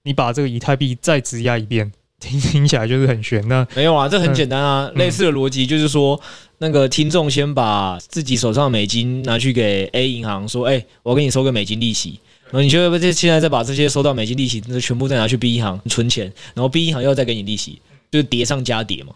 [0.03, 3.45] 你把这个以太币再质押一遍，听 听起来就是很悬。
[3.49, 6.17] 那没有啊，这很简单啊，嗯、类似的逻辑就是说，
[6.59, 19.13] 那个听众先把自己手上的美金拿去给 A 银行，说，哎，我给你收个美金利息，然后你就现在再把这些收到美金利息，那全部再拿去 B 银行存钱，然后 B 银行又再给你利息，就是叠上加叠嘛。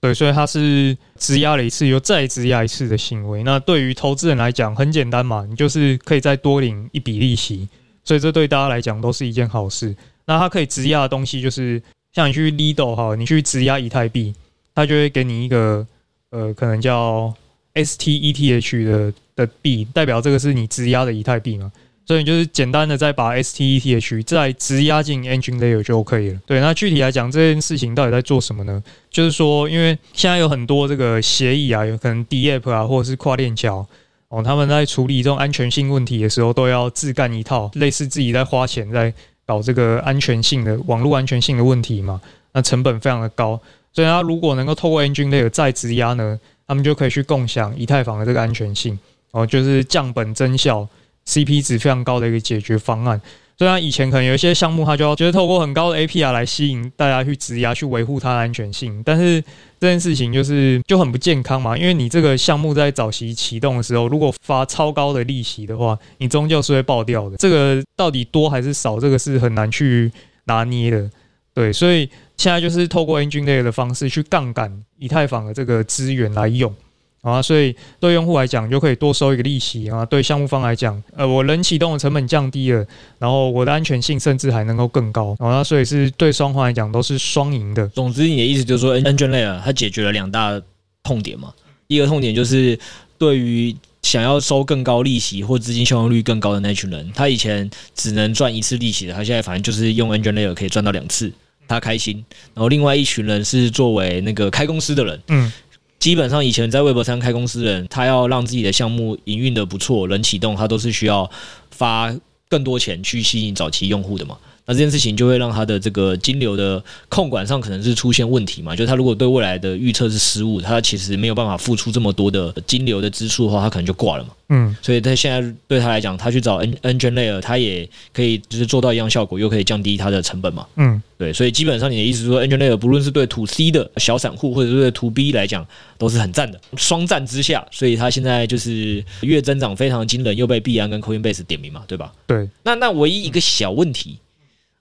[0.00, 3.42] 对，所以它是质押了一次又再质押一次的行为。
[3.42, 7.68] 那对于投资人来讲，很简单嘛，你就是可以再多领一笔利息，
[8.02, 9.94] 所以这对大家来讲都是一件好事。
[10.24, 11.82] 那它可以质押的东西就是，
[12.14, 14.34] 像你去 Lido 哈，你去质押以太币，
[14.74, 15.86] 它就会给你一个
[16.30, 17.34] 呃，可能叫
[17.74, 21.70] STETH 的的币，代表这个是你质押的以太币嘛。
[22.10, 26.40] 所以就是简单的再把 STETH 再质押进 Engine Layer 就 OK 了。
[26.44, 28.82] 对，那具体来讲这件事情到底在做什么呢？
[29.08, 33.86] 就是说，因为现在有很多这个协议啊，有可能 DApp 啊，或者是跨链桥
[34.26, 39.14] 哦，他们在处理这种安全性问题的时候，都要自干一套，类似自己在花钱在
[39.46, 42.20] 搞这个安全性的网络安全性的问题嘛。
[42.52, 43.60] 那成本非常的高，
[43.92, 48.98] 所以他如果能够透过 Engine Layer 再质押呢，他们就可以去共享以太坊的这个安全性
[49.30, 50.88] 哦，就是降本增效。
[51.26, 53.20] CP 值非常高的一个解决方案。
[53.58, 59.02] 虽然以前可能有一些项目，它就要就是透过很高的 APR 来吸引大家去质押，去维护它的安全性。
[59.04, 59.38] 但是
[59.78, 67.36] 这件事情就是就很不健康嘛，因为你这个项目在早期启动的时候，如果发超高的利息的话，你终究是会爆掉的。
[67.36, 70.10] 这个到底多还是少，这个是很难去
[70.44, 71.10] 拿捏的。
[71.52, 72.08] 对，所以
[72.38, 76.74] 现在就是透过 Engine Layer 的方式去杠杆以太坊的这个资源来用。
[77.22, 80.06] 啊，所以对用户来讲就可以多收一个利息啊。
[80.06, 82.86] 对项目方来讲，呃，我人启动的成本降低了，
[83.18, 85.36] 然后我的安全性甚至还能够更高。
[85.38, 87.86] 啊，所以是对双方来讲都是双赢的。
[87.88, 90.58] 总之，你的意思就是说，Engine Layer 它解决了两大
[91.02, 91.52] 痛点嘛。
[91.88, 92.78] 一个痛点就是
[93.18, 101.30] 对于想要收更高利息或资金效用率更高的那群人，他以前只能赚一次利息的，他现在反正就是用 Engine Layer 可以赚到两次，
[101.68, 102.24] 他开心。
[102.54, 105.52] 然后另外一群人是作为那个开公司的人，嗯。
[106.00, 111.30] 基本上以前在微博上开公司的人，他要让自己的项目营运的不错，能启动，他都是需要
[111.70, 112.12] 发
[112.48, 114.38] 更多钱去吸引早期用户的嘛。
[114.70, 118.76] 那这件事情就会让他的这个金流的控管上可能是出现问题嘛？
[118.76, 124.30] 就是他如果对未来的预测是失误，他其实没有办法付出这么多的金流的支出的话，他可能就挂了嘛。
[124.50, 130.64] 嗯，所以他现在对他来讲，他去找 N Engine Layer，他也可以就是做到一样效果，又可以降低他的成本嘛。
[130.76, 135.66] 嗯，对，所以基本上你的意思是说，Engine Layer 不论是对 To C 的小散户，或者是对 To B 来讲，
[135.98, 142.12] 都是很赞的，双赞之下，所以他现在就是月增长非常惊人，又被币安跟 Coinbase 点名嘛，对吧？
[142.28, 144.20] 对，那那唯一一个小问题。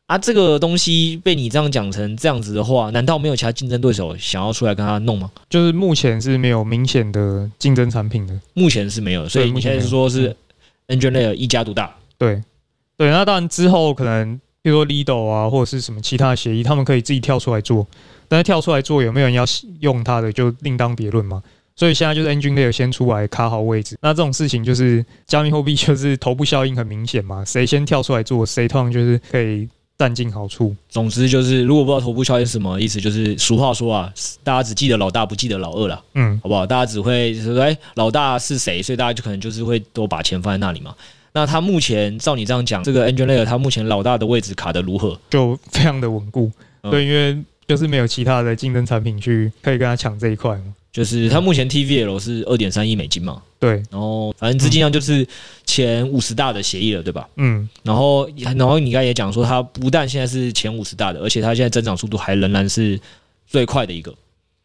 [0.09, 5.29] 啊，这个东西被你这样讲成这样子的话，难道没有其他竞争对手想要出来跟他弄吗？
[5.47, 10.35] 就是目前是没有明显的竞争产品的，目前是没有，所以目前是说是
[10.87, 11.95] Engine Layer 一家独大。
[12.17, 12.41] 对，
[12.97, 17.85] 对，那当然之后可能，比如说 Lido 啊，或者是什么其他的协议，他们可以自己跳出来做，
[18.27, 19.45] 但是跳出来做有没有人要
[19.81, 21.43] 用它的，就另当别论嘛。
[21.75, 29.69] 所以现在就是 Engine Layer 先出来卡好位置，那这种事情就是加密货币就是头部效应很明显嘛，谁先跳出来做，谁通常就是可以。
[29.99, 30.73] 占尽好处。
[30.87, 34.11] 总之就是，如果不知道头部效应是什么意思，就是俗话说啊，
[34.45, 36.01] 大家只记得老大，不记得老二了。
[36.15, 36.65] 嗯，好不好？
[36.65, 38.81] 大家只会说，哎，老大是谁？
[38.81, 40.95] 所以大家就可能就是会都把钱放在那里嘛。
[41.33, 45.19] 那他目前照你这样讲，这个 Engine Layer 他目前老大的位置卡的如何？
[45.29, 46.49] 就非常的稳固。
[46.83, 47.37] 嗯、对，因为
[47.67, 50.73] 就是没有其他的竞争产品去可以跟他抢这一块嘛。
[50.91, 53.41] 就是它目前 TVL 是二点三亿美金嘛？
[53.59, 55.27] 对，然后反正资金量就是
[55.65, 57.29] 前五十大的协议了，对吧？
[57.35, 62.99] 嗯，然后然后你刚才也讲说，它不但现在是前五十大的，而且它现在增长速度还仍然是
[63.45, 64.13] 最快的一个。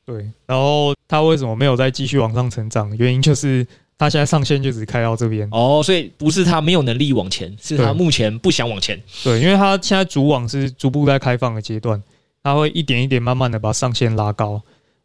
[0.07, 0.17] 对，
[0.47, 2.95] 然后它为什么没有再继续往上成长？
[2.97, 3.67] 原因就是
[3.99, 5.47] 它现在上限就只开到这边。
[5.51, 8.99] 哦，所以不是它没有能力往前，是它目前不想往前。
[9.23, 12.03] 对，因为它现在主网是逐步在开放的阶段，
[12.43, 14.63] 它会一点一点慢慢的把上限拉高。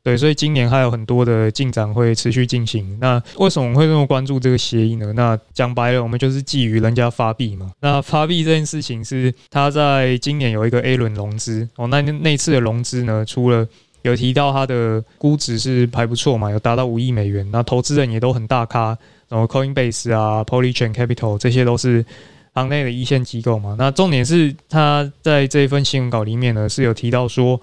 [0.10, 2.98] 对，所以今年还有很多的进展会持续进行。
[3.00, 5.14] 那为什么我们会这么关注这个协议呢？
[5.14, 7.70] 那讲白了，我们就是觊觎人家发币嘛。
[7.80, 11.86] 那发币这件事情是他在今年有一个 A 轮融资哦。
[11.86, 13.68] 那那次的融资呢，除了
[14.02, 17.48] 有提到它的估值是还不错嘛，有达到五亿美元。
[17.52, 18.98] 那投资人也都很大咖，
[19.28, 22.04] 然后 Coinbase 啊、Polychain Capital 这些都是
[22.56, 23.76] 行内的一线机构嘛。
[23.78, 27.62] 那重点是他在这一份新闻稿里面呢，是有提到说。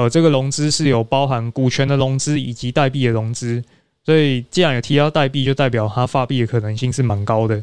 [0.00, 3.62] 呃，这个融资是有包含股权的融资以及代币的融资，
[4.02, 7.62] 所以既然有提到代币，就代表它发币的可能性是蛮高的。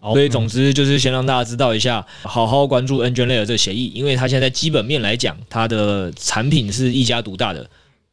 [0.00, 7.68] 所以总之就是先让大家知道一下，好好关注 n g n l a y e r 这个协议，因为它现在在基本面来讲，它的产品是一家独大的。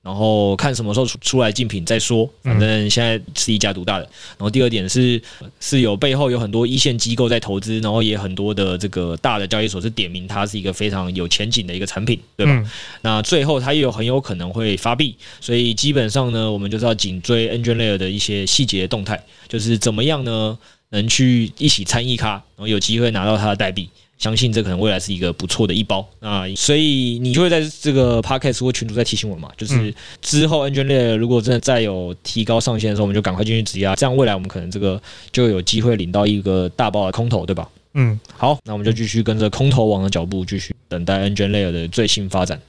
[0.05, 4.03] 然后看什么时候出出来竞品再说，反正现在是一家独大的。
[4.03, 5.19] 然后第二点是
[5.59, 12.51] 是有背后有很多一线机构在投资，然后也很多的这个大的交易所是点名它是一个非常有前景的一个产品，对吧？
[12.53, 20.55] 嗯、那最后它也有很有可能会发币，所以基本上呢，我们就是要紧追 Engine Layer 的一些细节动态，就是怎么样呢？
[20.89, 23.89] 能去一起参与它，然后有机会拿到它的代币。
[24.17, 35.01] 相信这可能未来是一个不错的一包啊，所以你就会在这个 podcast 或群组在提醒我嘛，就是之后 Engine Layer 如果真的再有提高上限的时候，我们就赶快进去质押，这样未来我们可能这个
[35.31, 37.69] 就有机会领到一个大包的空投，对吧？
[37.93, 42.59] 嗯，好，那我们就继续跟着空投王的脚步，继续等待 Engine Layer 的最新发展。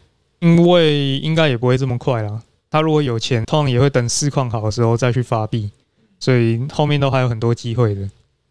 [0.40, 5.70] 因为应该也不会这么快啦，他如果有钱，通常也会等市况好的时候再去发币，
[6.18, 8.10] 所以后面都还有很多机会的。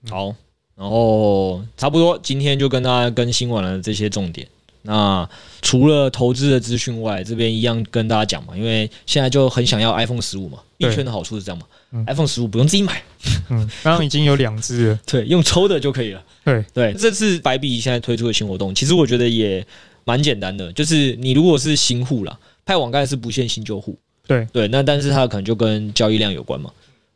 [0.10, 0.34] 好。
[0.78, 4.48] 然后差不多，今天就跟大家更新完了这些重点。
[4.82, 5.28] 那
[5.62, 10.60] 除了投资的资讯外，这边一样跟大家讲嘛，因为现在就很想要 iPhone 十五嘛。
[10.78, 13.02] 币圈的好处是这样嘛、嗯、，iPhone 十五不用自己买，
[13.50, 16.22] 嗯，刚刚已经有两只了， 对，用抽的就可以了。
[16.44, 19.66] 对对，这次白币现在推出的新活动，其实我觉得也
[20.04, 23.98] 蛮简单的，就是你如果是新户啦，派网盖是不限新旧户，
[24.28, 26.70] 对对，那但是它可能就跟交易量有关嘛。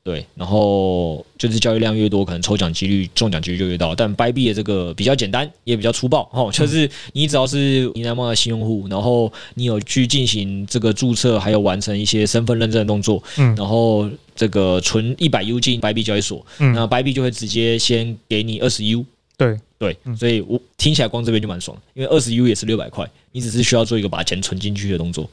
[0.10, 3.94] 对，然后就是交易量越多，可能抽奖几率、中奖几率就越高。
[3.94, 19.06] 但 Bybit 的这个比较简单，也比较粗暴哦，就是你只要是你 Nemo 的新用户，然后你有去进行这个注册，还有完成一些身份认证的动作，嗯，然后这个存一百 U 进 Bybit 交易所，嗯，那 Bybit 就会直接先给你二十 U，
[19.38, 25.30] 对对，所以我听起来光这边就蛮爽，因为二十 U 也是六百块，你只是需要做一个把钱存进去的动作。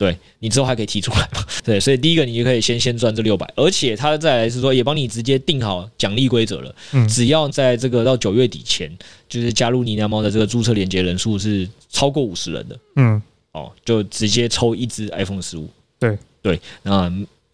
[0.00, 1.44] 对，你之后还可以提出来嘛？
[1.62, 6.74] 对，所以第一个你就可以先先赚这六百，而且他再来是说也帮你直接定好奖励规则了。
[6.92, 8.90] 嗯，只要在这个到九月底前，
[9.28, 13.22] 就是加入你娘猫的这个注册连接人数是超过五十人的，嗯，
[13.52, 15.68] 哦，就直接抽一只 iPhone 十五。
[15.98, 17.12] 对对，那。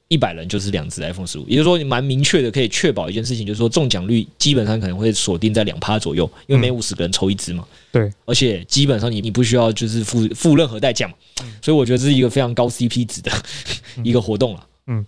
[0.09, 7.65] 一百人就是两只 iPhone 十五，也就是说你蛮明确的可以确保一件事情，就是说中奖率基本上可能会锁定在两趴左右，因为每五十个人抽一只嘛。
[7.91, 11.15] 对，而且基本上你你不需要就是付付任何代价嘛，
[11.61, 13.33] 所以我觉得这是一个非常高 CP 值的
[14.05, 14.67] 一个活动了。
[14.87, 15.05] 嗯，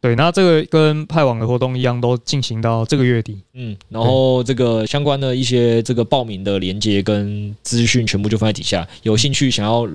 [0.00, 3.36] 对，那这个跟派网的活动一样，都进行到这个月底。
[3.52, 9.86] 嗯，然后这个相关的一些这个报名的连接跟资讯全部就放在底下，有兴趣想要。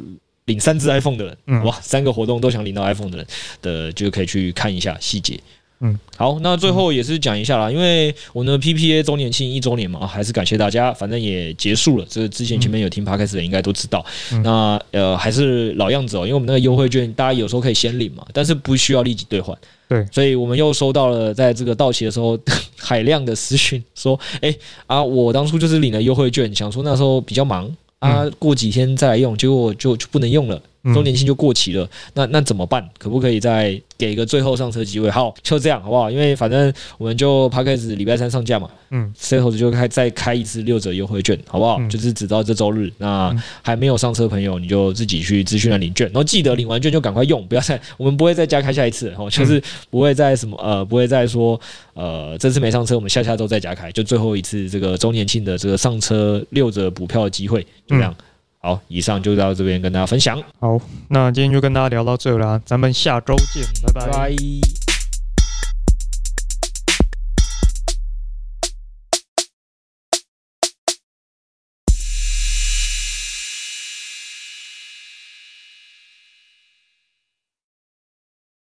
[0.45, 3.27] 领三只 iPhone 的人，嗯，哇，三个活动都想领到 iPhone 的人
[3.61, 5.39] 的，就可以去看一下细节。
[5.85, 12.05] 嗯，好，那最后也是讲一下啦，因为我们的 PPA 周年庆一周年嘛，还是感谢大家，反正也结束了。
[12.07, 14.05] 这个之前前面有听 Podcast 的人应该都知道。
[14.45, 19.57] 那呃，还是老样子哦，因为我们那个优惠券，大家有时候可以先领嘛，但是不需要立即兑换。
[19.89, 22.39] 对，所以我们又收到了在这个到期的时候
[22.77, 24.55] 海量的私讯，说，哎
[24.87, 27.69] 啊，我当初就是领了优惠券，想说那时候比较忙。
[28.03, 30.61] 啊，过几天再来用，结果就就不能用了，
[30.93, 31.87] 周年庆就过期了。
[32.13, 32.87] 那那怎么办？
[32.97, 35.09] 可不可以再给一个最后上车机会？
[35.09, 36.09] 好，就这样好不好？
[36.09, 41.79] 因为反正我们就 Podcast 礼拜三上架嘛，嗯，Setos 就开再开一次六折优惠券，好不好？
[41.87, 42.91] 就是直到这周日。
[42.97, 51.59] 那还没有上车朋友，你就自己去资讯栏领券，然后记得领完券就赶快用，不要再我们不会再加开下一次，哦，就是不会再什么呃，不会再说
[51.93, 57.61] 呃，这次没上车，我们下下周再加开，就最后一次这个周年庆的这个上车六折补票的机会。
[57.85, 58.15] 就这样，
[58.63, 60.41] 好，以上就到这边跟大家分享。
[60.57, 64.05] 好，那今天就跟大家聊到这啦，咱们下周见，拜拜。
[64.05, 64.92] 拜拜。